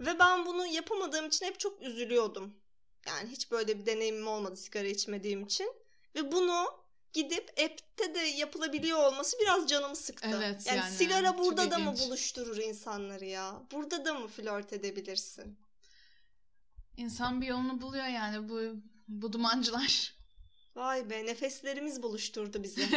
[0.00, 2.54] Ve ben bunu yapamadığım için hep çok üzülüyordum.
[3.06, 5.72] Yani hiç böyle bir deneyimim olmadı sigara içmediğim için.
[6.14, 6.80] Ve bunu
[7.12, 10.28] gidip app'te de yapılabiliyor olması biraz canımı sıktı.
[10.36, 13.62] Evet, yani, yani sigara çok burada da mı buluşturur insanları ya?
[13.72, 15.58] Burada da mı flört edebilirsin?
[16.96, 18.60] İnsan bir yolunu buluyor yani bu
[19.08, 20.14] bu dumancılar.
[20.76, 22.82] Vay be nefeslerimiz buluşturdu bizi.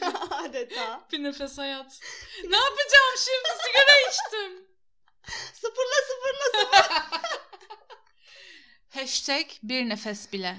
[0.30, 1.06] Adeta.
[1.12, 2.00] bir nefes hayat.
[2.44, 4.69] ne yapacağım şimdi sigara içtim.
[5.54, 7.20] Sıfırla sıfırla sıfırla.
[8.90, 10.56] Hashtag bir nefes bile.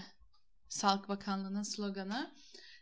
[0.70, 2.32] Sağlık Bakanlığı'nın sloganı.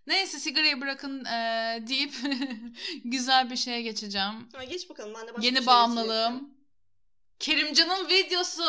[0.08, 2.14] Neyse sigarayı bırakın e, deyip
[3.04, 4.50] güzel bir şeye geçeceğim.
[4.54, 6.54] Ha, geç bakalım ben de başka Yeni şey bağımlılığım.
[7.40, 8.64] Kerimcan'ın videosu.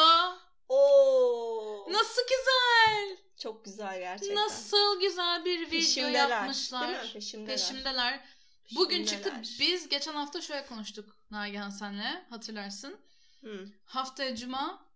[0.69, 1.87] Oo.
[1.93, 3.17] Nasıl güzel.
[3.39, 4.37] Çok güzel gerçekten.
[4.37, 6.29] Nasıl güzel bir video Peşimdeler.
[6.29, 6.89] yapmışlar.
[6.89, 7.13] Değil mi?
[7.13, 7.57] Peşimdeler.
[7.57, 8.25] Peşimdeler.
[8.77, 9.35] Bugün çıktı.
[9.41, 9.57] Peşimdeler.
[9.61, 12.97] Biz geçen hafta şöyle konuştuk Nagihan senle hatırlarsın.
[13.41, 13.69] Hı.
[13.85, 14.91] Haftaya cuma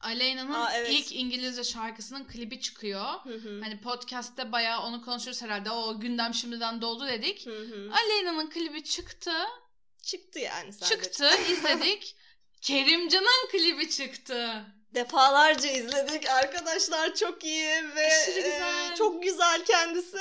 [0.00, 0.90] Aleyna'nın evet.
[0.92, 3.04] ilk İngilizce şarkısının klibi çıkıyor.
[3.04, 3.60] Hı hı.
[3.62, 5.70] Hani podcast'te bayağı onu konuşuruz herhalde.
[5.70, 7.46] O gündem şimdiden doldu dedik.
[7.46, 7.90] Hı hı.
[7.92, 9.32] Aleyna'nın klibi çıktı.
[10.02, 11.02] Çıktı yani sadece.
[11.02, 12.16] Çıktı, izledik.
[12.60, 14.64] Kerimcan'ın klibi çıktı.
[14.94, 16.28] Defalarca izledik.
[16.30, 18.94] Arkadaşlar çok iyi ve Aşırı e, güzel.
[18.94, 20.18] çok güzel kendisi.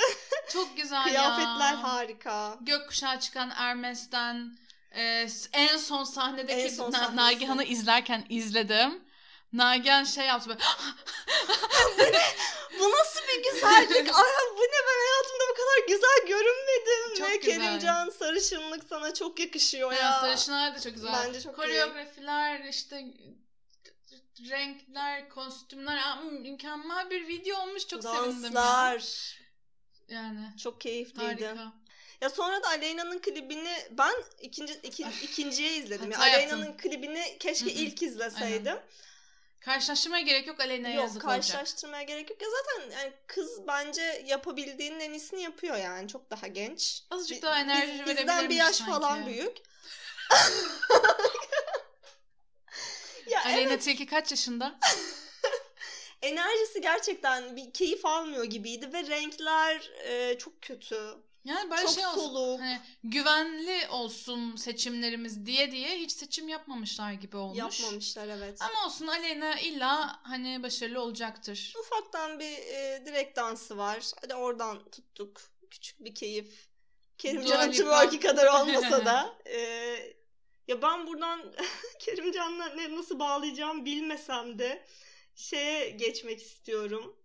[0.53, 1.83] Çok güzel Kıyafetler ya.
[1.83, 2.57] harika.
[2.61, 4.57] Gökkuşağı çıkan Hermes'ten
[4.95, 7.15] e, en son sahnedeki En son Na-.
[7.15, 9.05] Nagihan'ı izlerken izledim.
[9.53, 10.59] Nagihan şey yaptı böyle
[12.79, 13.91] Bu nasıl bir güzellik?
[14.15, 14.23] Ay
[14.57, 17.17] bu ne ben hayatımda bu kadar güzel görünmedim.
[17.17, 17.61] Çok ve güzel.
[17.61, 19.99] Kerimcan sarışınlık sana çok yakışıyor ya.
[19.99, 20.19] ya.
[20.21, 21.13] sarışınlar da çok güzel.
[21.13, 21.55] Bence çok iyi.
[21.55, 23.05] Koreografiler işte
[24.49, 27.87] renkler, kostümler Aa, mükemmel bir video olmuş.
[27.87, 28.53] Çok sevindim ya.
[28.53, 29.35] Danslar.
[30.07, 31.45] Yani Çok keyifliydi.
[31.45, 31.73] harika.
[32.21, 36.11] Ya sonra da Aleyna'nın klibini ben ikinci iki, ikinciye izledim.
[36.11, 37.73] Ya Aleyna'nın klibini keşke Hı hı.
[37.79, 38.77] ilk izleseydim.
[39.59, 41.41] Karşılaştırmaya gerek yok Aleyna'ya Yok yazık olacak.
[41.41, 42.41] karşılaştırmaya gerek yok.
[42.41, 46.07] Ya zaten yani kız bence yapabildiğinin en iyisini yapıyor yani.
[46.07, 47.01] Çok daha genç.
[47.11, 48.91] Azıcık daha enerji biz- verebilirmiş Bizden bir yaş sanki.
[48.91, 49.57] falan büyük.
[53.29, 54.79] ya Aleyna evet Tilki kaç yaşında?
[56.21, 61.15] enerjisi gerçekten bir keyif almıyor gibiydi ve renkler e, çok kötü.
[61.45, 62.19] Yani böyle çok şey olsun.
[62.19, 62.59] soluk.
[62.59, 67.57] Hani güvenli olsun seçimlerimiz diye diye hiç seçim yapmamışlar gibi olmuş.
[67.57, 68.61] Yapmamışlar evet.
[68.61, 71.73] Ama olsun Aleyna illa hani başarılı olacaktır.
[71.79, 74.11] Ufaktan bir e, direkt dansı var.
[74.21, 75.41] Hadi oradan tuttuk.
[75.71, 76.67] Küçük bir keyif.
[77.17, 79.35] Kerimcan'ın twerk'i kadar olmasa da.
[79.45, 79.59] e,
[80.67, 81.53] ya ben buradan
[81.99, 84.85] Kerimcan'la ne, nasıl bağlayacağım bilmesem de
[85.35, 87.15] şeye geçmek istiyorum.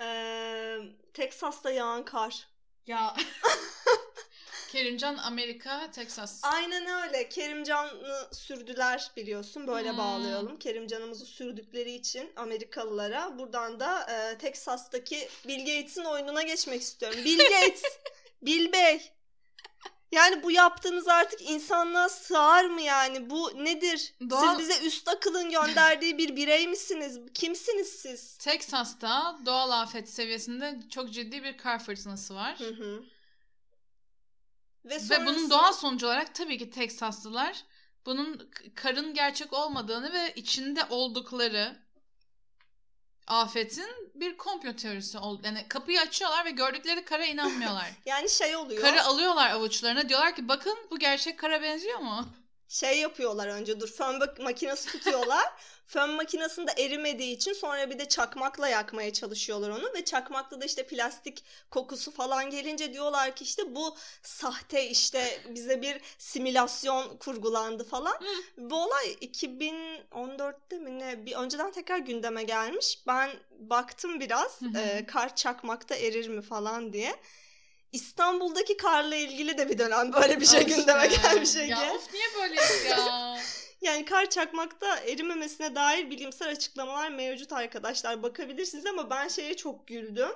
[0.00, 0.78] Ee,
[1.14, 2.48] Teksas'ta yağan kar.
[2.88, 3.14] Ya.
[4.72, 6.40] Kerimcan Amerika, Texas.
[6.44, 7.28] Aynen öyle.
[7.28, 9.66] Kerimcan'ı sürdüler biliyorsun.
[9.66, 9.98] Böyle Hmm.
[9.98, 10.58] bağlayalım.
[10.58, 17.18] Kerimcan'ımızı sürdükleri için Amerikalılara buradan da e, Teksas'taki Bill Gates'in oyununa geçmek istiyorum.
[17.24, 17.82] Bill Gates,
[18.42, 19.12] Bill Bey.
[20.12, 23.30] Yani bu yaptığınız artık insanlığa sığar mı yani?
[23.30, 24.14] Bu nedir?
[24.30, 27.18] Doğal- Siz bize üst akılın gönderdiği bir birey misiniz?
[27.34, 28.36] Kimsiniz siz?
[28.36, 32.58] Texas'ta doğal afet seviyesinde çok ciddi bir kar fırtınası var.
[32.60, 33.02] Hı hı.
[34.84, 37.64] Ve, Ve bunun sonrası- doğal sonucu olarak tabii ki Teksaslılar
[38.06, 41.76] bunun karın gerçek olmadığını ve içinde oldukları
[43.28, 45.40] afetin bir komplo teorisi oldu.
[45.44, 47.90] Yani kapıyı açıyorlar ve gördükleri kara inanmıyorlar.
[48.06, 48.82] yani şey oluyor.
[48.82, 52.28] Karı alıyorlar avuçlarına diyorlar ki bakın bu gerçek kara benziyor mu?
[52.68, 55.44] Şey yapıyorlar önce dur fön makinesi tutuyorlar.
[55.86, 60.86] fön makinesinde erimediği için sonra bir de çakmakla yakmaya çalışıyorlar onu ve çakmakta da işte
[60.86, 68.14] plastik kokusu falan gelince diyorlar ki işte bu sahte işte bize bir simülasyon kurgulandı falan.
[68.56, 72.98] Bu olay 2014'te mi ne bir önceden tekrar gündeme gelmiş.
[73.06, 77.14] Ben baktım biraz e, kar çakmakta erir mi falan diye.
[77.92, 81.72] İstanbul'daki karla ilgili de bir dönem böyle bir şey gündeme gelmiş Ege.
[81.72, 83.38] Ya of niye böyleyiz ya?
[83.80, 88.22] Yani kar çakmakta erimemesine dair bilimsel açıklamalar mevcut arkadaşlar.
[88.22, 90.30] Bakabilirsiniz ama ben şeye çok güldüm.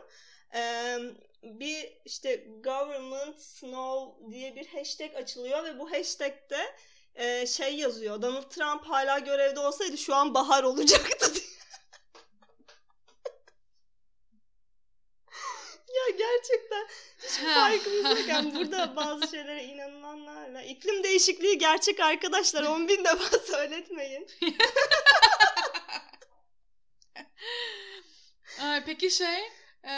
[0.55, 0.99] Ee,
[1.43, 6.75] bir işte government snow diye bir hashtag açılıyor ve bu hashtag'te
[7.15, 8.23] e, şey yazıyor.
[8.23, 11.52] Donald Trump hala görevde olsaydı şu an bahar olacaktı diye.
[16.09, 16.87] Ya gerçekten
[17.23, 18.29] hiç farkımız yok.
[18.29, 20.62] Yani burada bazı şeylere inanılanlarla.
[20.62, 22.62] iklim değişikliği gerçek arkadaşlar.
[22.62, 24.27] 10 bin defa söyletmeyin.
[28.62, 29.43] Ay, peki şey
[29.85, 29.95] e,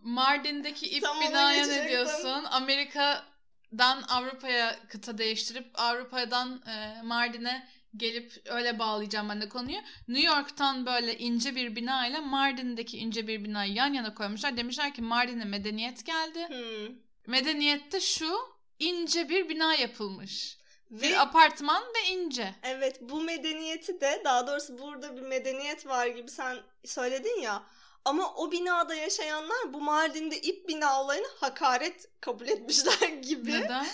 [0.00, 2.44] Mardin'deki ip Tam binaya ne diyorsun?
[2.44, 9.78] Amerika'dan Avrupa'ya kıta değiştirip Avrupa'dan e, Mardin'e gelip öyle bağlayacağım ben de konuyu.
[10.08, 14.56] New York'tan böyle ince bir bina ile Mardin'deki ince bir binayı yan yana koymuşlar.
[14.56, 16.48] Demişler ki Mardin'e medeniyet geldi.
[16.48, 16.96] Hmm.
[17.26, 18.38] Medeniyette şu
[18.78, 20.58] ince bir bina yapılmış.
[20.90, 22.54] Ve Bir apartman ve ince.
[22.62, 27.62] evet bu medeniyeti de daha doğrusu burada bir medeniyet var gibi sen söyledin ya.
[28.04, 33.52] Ama o binada yaşayanlar bu Mardin'de ip bina olayını hakaret kabul etmişler gibi.
[33.52, 33.86] Neden?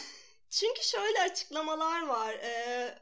[0.51, 2.33] Çünkü şöyle açıklamalar var.
[2.35, 2.99] Ee,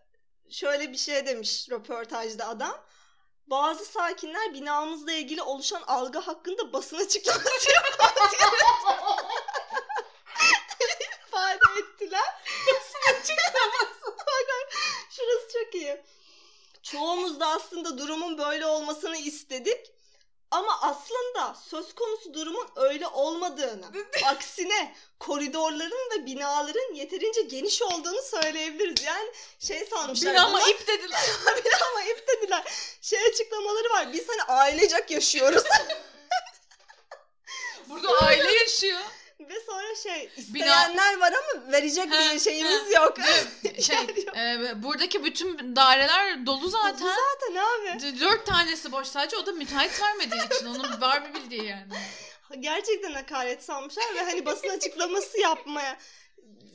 [0.50, 2.84] şöyle bir şey demiş röportajda adam.
[3.46, 7.70] bazı sakinler binamızla ilgili oluşan algı hakkında basın açıklaması
[11.28, 12.34] ifade ettiler.
[12.66, 14.16] Basın açıklaması.
[15.10, 16.02] Şurası çok iyi.
[16.82, 19.92] Çoğumuz da aslında durumun böyle olmasını istedik.
[20.50, 23.86] Ama aslında söz konusu durumun öyle olmadığını,
[24.26, 29.04] aksine koridorların ve binaların yeterince geniş olduğunu söyleyebiliriz.
[29.04, 30.32] Yani şey sanmışlar.
[30.32, 31.20] Bir ama bunlar- ip dediler.
[31.64, 32.64] bir ama ip dediler.
[33.02, 34.12] Şey açıklamaları var.
[34.12, 35.62] Biz hani ailecek yaşıyoruz.
[37.88, 39.00] Burada aile yaşıyor.
[39.48, 43.16] Ve sonra şey Bina- isteyenler var ama verecek bir şeyimiz yok.
[43.83, 44.37] Şey, yok.
[44.37, 47.07] e, buradaki bütün daireler dolu zaten.
[47.07, 48.20] Zaten abi.
[48.20, 51.92] Dört tanesi boş sadece o da müteahhit vermediği için onun var bir bildiği yani.
[52.61, 55.98] Gerçekten hakaret sanmışlar ve hani basın açıklaması yapmaya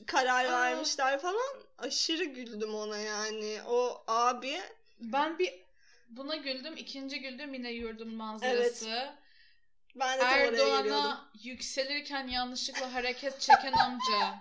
[0.07, 1.55] karar vermişler falan.
[1.77, 3.59] Aşırı güldüm ona yani.
[3.67, 4.61] O abi
[4.99, 5.53] Ben bir
[6.09, 6.73] buna güldüm.
[6.77, 9.13] ikinci güldüm yine yurdum manzarası.
[9.95, 10.75] Ben de tam oraya geliyordum.
[10.75, 14.39] Erdoğan'a yükselirken yanlışlıkla hareket çeken amca.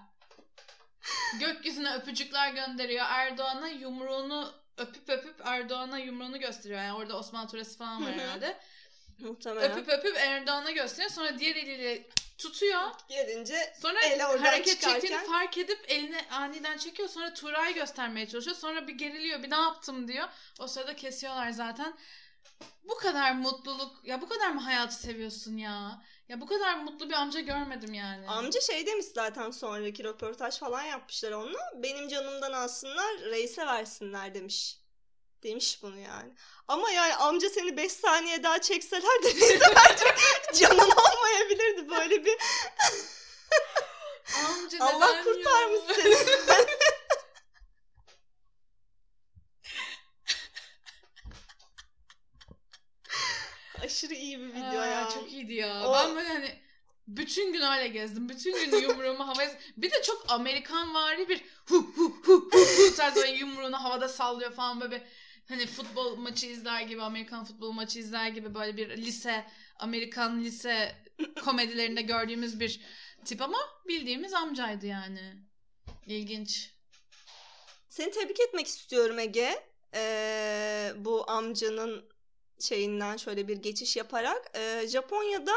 [1.41, 3.07] Gökyüzüne öpücükler gönderiyor.
[3.09, 6.81] Erdoğan'a yumruğunu öpüp öpüp Erdoğan'a yumruğunu gösteriyor.
[6.81, 8.21] Yani orada Osman Turası falan var Hı hı.
[8.21, 8.59] herhalde.
[9.19, 9.71] Muhtemelen.
[9.71, 11.11] Öpüp öpüp Erdoğan'a gösteriyor.
[11.11, 12.91] Sonra diğer eliyle tutuyor.
[13.09, 17.09] Gelince Sonra Eli oradan hareket çıkarken- çektiğini fark edip elini aniden çekiyor.
[17.09, 18.57] Sonra Turay'ı göstermeye çalışıyor.
[18.57, 19.43] Sonra bir geriliyor.
[19.43, 20.29] Bir ne yaptım diyor.
[20.59, 21.95] O sırada kesiyorlar zaten.
[22.85, 24.01] Bu kadar mutluluk.
[24.05, 26.03] Ya bu kadar mı hayatı seviyorsun ya?
[26.29, 28.29] Ya bu kadar mutlu bir amca görmedim yani.
[28.29, 31.73] amca şey demiş zaten sonraki röportaj falan yapmışlar onunla.
[31.75, 34.79] Benim canımdan alsınlar reise versinler demiş.
[35.43, 36.33] Demiş bunu yani.
[36.69, 40.15] Ama yani amca seni 5 saniye daha çekseler de reise verecek
[40.55, 42.37] canın olmayabilirdi böyle bir
[44.47, 46.17] Amca Allah kurtarmış seni.
[53.95, 55.09] Aşırı iyi bir video Aa, ya.
[55.15, 55.89] Çok iyiydi ya.
[55.89, 56.59] O- Ben böyle hani
[57.09, 58.29] bütün gün öyle gezdim.
[58.29, 59.59] Bütün gün yumruğumu havaya...
[59.77, 64.09] Bir de çok Amerikan vari bir hu hu hu hu hu tarzı böyle yumruğunu havada
[64.09, 65.03] sallıyor falan böyle bir
[65.49, 69.47] hani futbol maçı izler gibi Amerikan futbol maçı izler gibi böyle bir lise
[69.79, 70.95] Amerikan lise
[71.45, 72.81] komedilerinde gördüğümüz bir
[73.25, 75.35] tip ama bildiğimiz amcaydı yani.
[76.07, 76.71] İlginç.
[77.89, 79.69] Seni tebrik etmek istiyorum Ege.
[79.95, 82.14] Ee, bu amcanın
[82.61, 84.51] şeyinden şöyle bir geçiş yaparak.
[84.55, 85.53] Ee, Japonya'da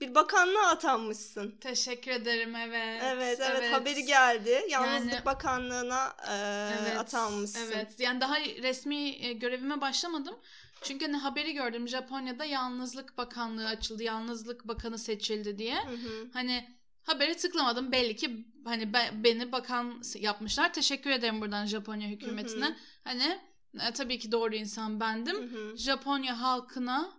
[0.00, 1.58] bir bakanlığa atanmışsın.
[1.60, 3.02] Teşekkür ederim evet.
[3.04, 4.66] Evet, evet haberi geldi.
[4.68, 7.60] Yalnızlık Yani- Bakanlığı'na e, atanmışsın.
[7.72, 8.00] Evet.
[8.00, 10.38] Yani daha resmi e, görevime başlamadım.
[10.82, 11.88] Çünkü hani haberi gördüm.
[11.88, 14.02] Japonya'da Yalnızlık Bakanlığı açıldı.
[14.02, 15.76] Yalnızlık Bakanı seçildi diye.
[15.84, 16.28] Hı hı.
[16.32, 17.92] Hani haberi tıklamadım.
[17.92, 20.72] Belli ki hani be- beni bakan yapmışlar.
[20.72, 22.64] Teşekkür ederim buradan Japonya hükümetine.
[22.64, 22.74] Hı hı.
[23.04, 23.40] Hani
[23.80, 25.36] e, tabii ki doğru insan bendim.
[25.36, 25.76] Hı hı.
[25.76, 27.12] Japonya halkına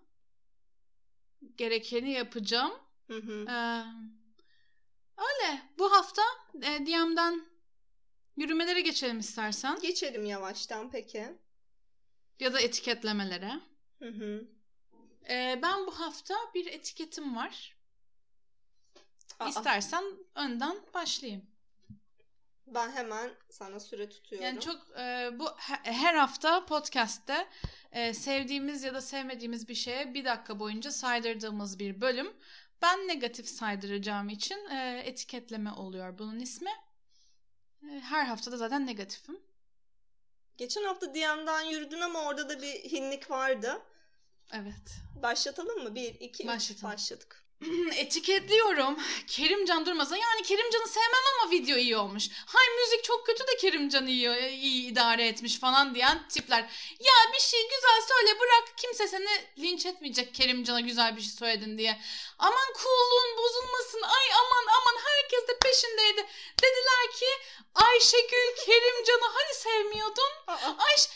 [1.58, 2.72] gerekeni yapacağım.
[3.08, 3.46] Hı hı.
[3.50, 3.84] Ee,
[5.18, 5.62] öyle.
[5.78, 6.22] Bu hafta
[6.56, 7.46] e, DM'den
[8.38, 9.80] yürümelere geçelim istersen.
[9.82, 11.38] Geçelim yavaştan peki.
[12.39, 13.52] Ya da etiketlemelere.
[14.00, 14.48] Hı hı.
[15.30, 17.76] Ee, ben bu hafta bir etiketim var.
[19.39, 20.04] Aa, İstersen
[20.36, 21.46] önden başlayayım.
[22.67, 24.45] Ben hemen sana süre tutuyorum.
[24.47, 27.47] Yani çok e, bu he- her hafta podcast'te
[27.91, 32.34] e, sevdiğimiz ya da sevmediğimiz bir şeye bir dakika boyunca saydırdığımız bir bölüm.
[32.82, 36.71] Ben negatif saydıracağım için e, etiketleme oluyor bunun ismi.
[37.84, 39.39] E, her hafta da zaten negatifim.
[40.58, 43.82] Geçen hafta DM'den yürüdün ama orada da bir hinlik vardı.
[44.54, 44.95] Evet.
[45.23, 45.95] Başlatalım mı?
[45.95, 46.49] Bir, iki, üç.
[46.49, 46.93] Başlatalım.
[46.93, 47.45] Başladık.
[47.96, 48.98] Etiketliyorum.
[49.28, 50.18] Kerimcan Durmaz'a.
[50.18, 52.30] Yani Kerimcan'ı sevmem ama video iyi olmuş.
[52.46, 56.60] Hay müzik çok kötü de Kerimcan iyi, iyi idare etmiş falan diyen tipler.
[57.00, 58.78] Ya bir şey güzel söyle bırak.
[58.78, 59.28] Kimse seni
[59.60, 62.02] linç etmeyecek Kerimcan'a güzel bir şey söyledin diye.
[62.39, 64.02] Aman cool'luğun bozulmasın.
[64.02, 66.28] Ay aman aman herkes de peşindeydi.
[66.62, 67.28] Dediler ki
[67.76, 70.32] Ayşegül Kerimcan'ı hani sevmiyordun?
[70.78, 71.10] Ayş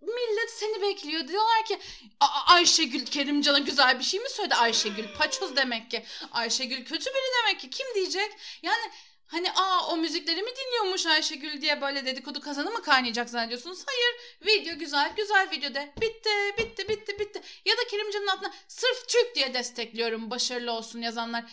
[0.00, 1.28] millet seni bekliyor.
[1.28, 1.78] Diyorlar ki
[2.20, 5.04] "Aa, Ayşegül Kerimcan'a güzel bir şey mi söyledi Ayşegül?
[5.18, 6.04] Paçoz demek ki.
[6.32, 7.70] Ayşegül kötü biri demek ki.
[7.70, 8.32] Kim diyecek?
[8.62, 8.90] Yani
[9.26, 13.78] hani aa o müzikleri mi dinliyormuş Ayşegül diye böyle dedikodu kazanı mı kaynayacak zannediyorsunuz?
[13.86, 14.14] Hayır.
[14.46, 15.12] Video güzel.
[15.16, 15.94] Güzel video de.
[16.00, 16.30] Bitti.
[16.58, 16.88] Bitti.
[16.88, 17.18] Bitti.
[17.18, 17.42] Bitti.
[17.64, 20.30] Ya da Kerimcan'ın altına sırf Türk diye destekliyorum.
[20.30, 21.44] Başarılı olsun yazanlar.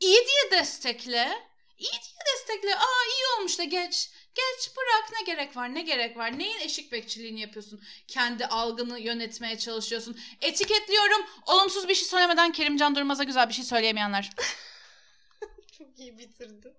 [0.00, 1.48] İyi diye destekle.
[1.78, 2.76] İyi diye destekle.
[2.76, 4.10] Aa iyi olmuş da geç.
[4.34, 6.38] Geç bırak ne gerek var ne gerek var?
[6.38, 7.82] Neyin eşik bekçiliğini yapıyorsun?
[8.08, 10.18] Kendi algını yönetmeye çalışıyorsun.
[10.40, 11.26] Etiketliyorum.
[11.46, 14.30] Olumsuz bir şey söylemeden Kerimcan Durmaz'a güzel bir şey söyleyemeyenler.
[15.78, 16.74] Çok iyi bitirdin.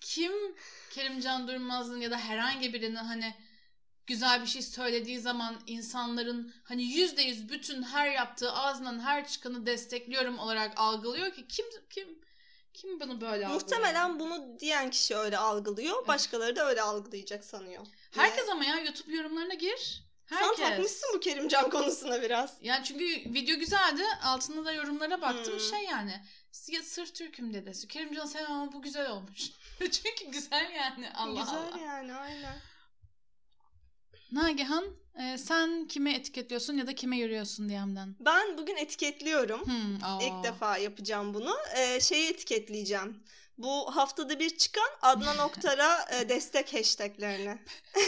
[0.00, 0.32] kim
[0.90, 3.34] Kerimcan Durmaz'ın ya da herhangi birinin hani
[4.06, 9.66] güzel bir şey söylediği zaman insanların hani yüzde yüz bütün her yaptığı ağzından her çıkanı
[9.66, 12.21] destekliyorum olarak algılıyor ki kim kim
[12.74, 13.50] kim bunu böyle algılıyor?
[13.54, 16.06] Muhtemelen bunu diyen kişi öyle algılıyor.
[16.06, 17.86] Başkaları da öyle algılayacak sanıyor.
[18.10, 20.02] Herkes ama ya YouTube yorumlarına gir.
[20.28, 20.58] Sen Herkes.
[20.68, 22.56] takmışsın bu Kerimcan konusuna biraz.
[22.60, 23.04] Yani çünkü
[23.34, 24.02] video güzeldi.
[24.22, 25.52] Altında da yorumlara baktım.
[25.52, 25.60] Hmm.
[25.60, 26.22] Şey yani.
[26.68, 27.88] Ya sırf Türk'üm dedi.
[27.88, 29.50] Kerimcan sen ama bu güzel olmuş.
[29.78, 31.10] çünkü güzel yani.
[31.14, 31.78] Allah Güzel Allah.
[31.78, 32.60] yani aynen.
[34.32, 34.84] Nagihan
[35.18, 38.16] e, sen kime etiketliyorsun ya da kime yürüyorsun DM'den?
[38.20, 39.66] Ben bugün etiketliyorum.
[39.66, 40.18] Hmm, aa.
[40.22, 41.56] İlk defa yapacağım bunu.
[41.76, 43.22] Ee, şeyi etiketleyeceğim.
[43.58, 47.58] Bu haftada bir çıkan Adnan Oktar'a e, destek hashtaglerini.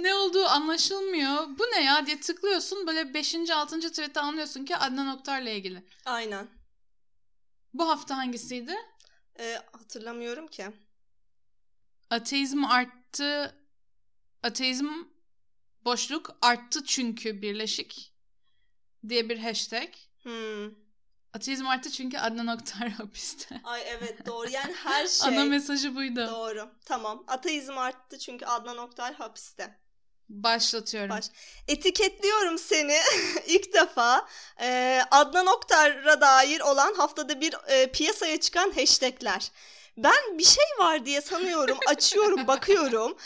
[0.00, 1.46] Ne olduğu anlaşılmıyor.
[1.58, 2.86] Bu ne ya diye tıklıyorsun.
[2.86, 3.50] Böyle 5.
[3.50, 3.80] 6.
[3.80, 5.84] tweet'te anlıyorsun ki Adnan Oktar'la ilgili.
[6.04, 6.48] Aynen.
[7.74, 8.74] Bu hafta hangisiydi?
[9.38, 10.66] Ee, hatırlamıyorum ki.
[12.10, 13.54] Ateizm arttı.
[14.42, 14.88] Ateizm
[15.84, 18.12] boşluk arttı çünkü birleşik
[19.08, 19.88] diye bir hashtag.
[20.22, 20.70] Hmm.
[21.34, 23.60] Ateizm arttı çünkü Adnan Oktar hapiste.
[23.64, 24.50] Ay evet doğru.
[24.50, 26.26] Yani her şey Ana mesajı buydu.
[26.30, 26.70] doğru.
[26.84, 27.24] Tamam.
[27.28, 29.78] Ateizm arttı çünkü Adnan Oktar hapiste.
[30.28, 31.10] Başlatıyorum.
[31.16, 31.30] Baş-
[31.68, 32.96] Etiketliyorum seni
[33.46, 34.28] ilk defa.
[34.60, 39.50] Ee, Adnan Oktar'a dair olan haftada bir e, piyasaya çıkan hashtagler.
[39.96, 43.16] Ben bir şey var diye sanıyorum, açıyorum, bakıyorum.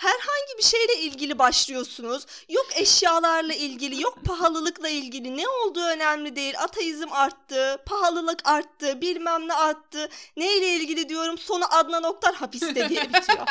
[0.00, 2.26] Herhangi bir şeyle ilgili başlıyorsunuz.
[2.48, 5.36] Yok eşyalarla ilgili, yok pahalılıkla ilgili.
[5.36, 6.54] Ne olduğu önemli değil.
[6.58, 10.08] Ateizm arttı, pahalılık arttı, bilmem ne arttı.
[10.36, 11.38] Neyle ilgili diyorum.
[11.38, 13.46] Sonu Adnan Oktar hapiste diye bitiyor.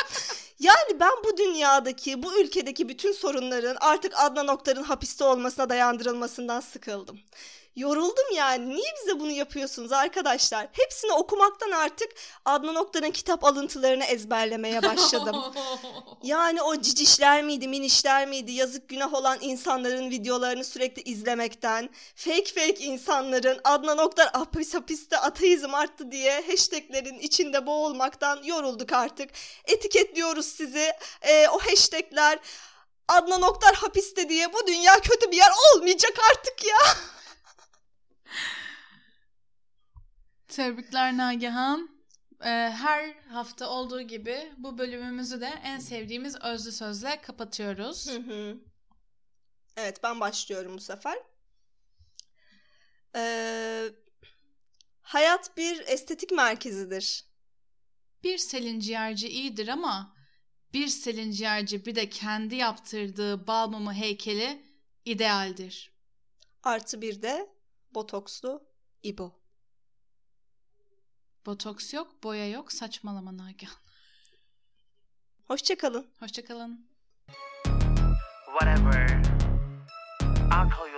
[0.60, 7.20] Yani ben bu dünyadaki, bu ülkedeki bütün sorunların artık Adnan Oktar'ın hapiste olmasına dayandırılmasından sıkıldım.
[7.76, 8.70] Yoruldum yani.
[8.70, 10.68] Niye bize bunu yapıyorsunuz arkadaşlar?
[10.72, 12.10] Hepsini okumaktan artık
[12.46, 15.36] Adnan Oktar'ın kitap alıntılarını ezberlemeye başladım.
[16.24, 22.86] Yani o cicişler miydi, minişler miydi, yazık günah olan insanların videolarını sürekli izlemekten, fake fake
[22.86, 29.30] insanların Adnan Oktar hapis hapiste ateizm arttı diye hashtaglerin içinde boğulmaktan yorulduk artık.
[29.66, 30.92] Etiketliyoruz sizi.
[31.22, 32.40] Ee, o hashtagler
[33.08, 36.78] Adnan Oktar hapiste diye bu dünya kötü bir yer olmayacak artık ya.
[40.48, 42.00] Tebrikler Nagihan.
[42.42, 48.10] Ee, her hafta olduğu gibi bu bölümümüzü de en sevdiğimiz özlü sözle kapatıyoruz.
[48.10, 48.58] Hı hı.
[49.78, 51.18] Evet ben başlıyorum bu sefer.
[53.16, 53.90] Ee,
[55.02, 57.26] hayat bir estetik merkezidir.
[58.24, 60.16] Bir Selin ciğerci iyidir ama
[60.74, 64.64] bir Selin ciğerci bir de kendi yaptırdığı bal mumu heykeli
[65.06, 65.92] idealdir.
[66.64, 67.59] Artı bir de
[67.94, 68.64] botokslu
[69.04, 69.40] İbo.
[71.46, 73.78] Botoks yok, boya yok, saçmalama Nagihan.
[75.48, 76.08] Hoşçakalın.
[76.20, 76.90] Hoşçakalın.
[78.46, 79.10] Whatever.
[80.52, 80.89] I'll call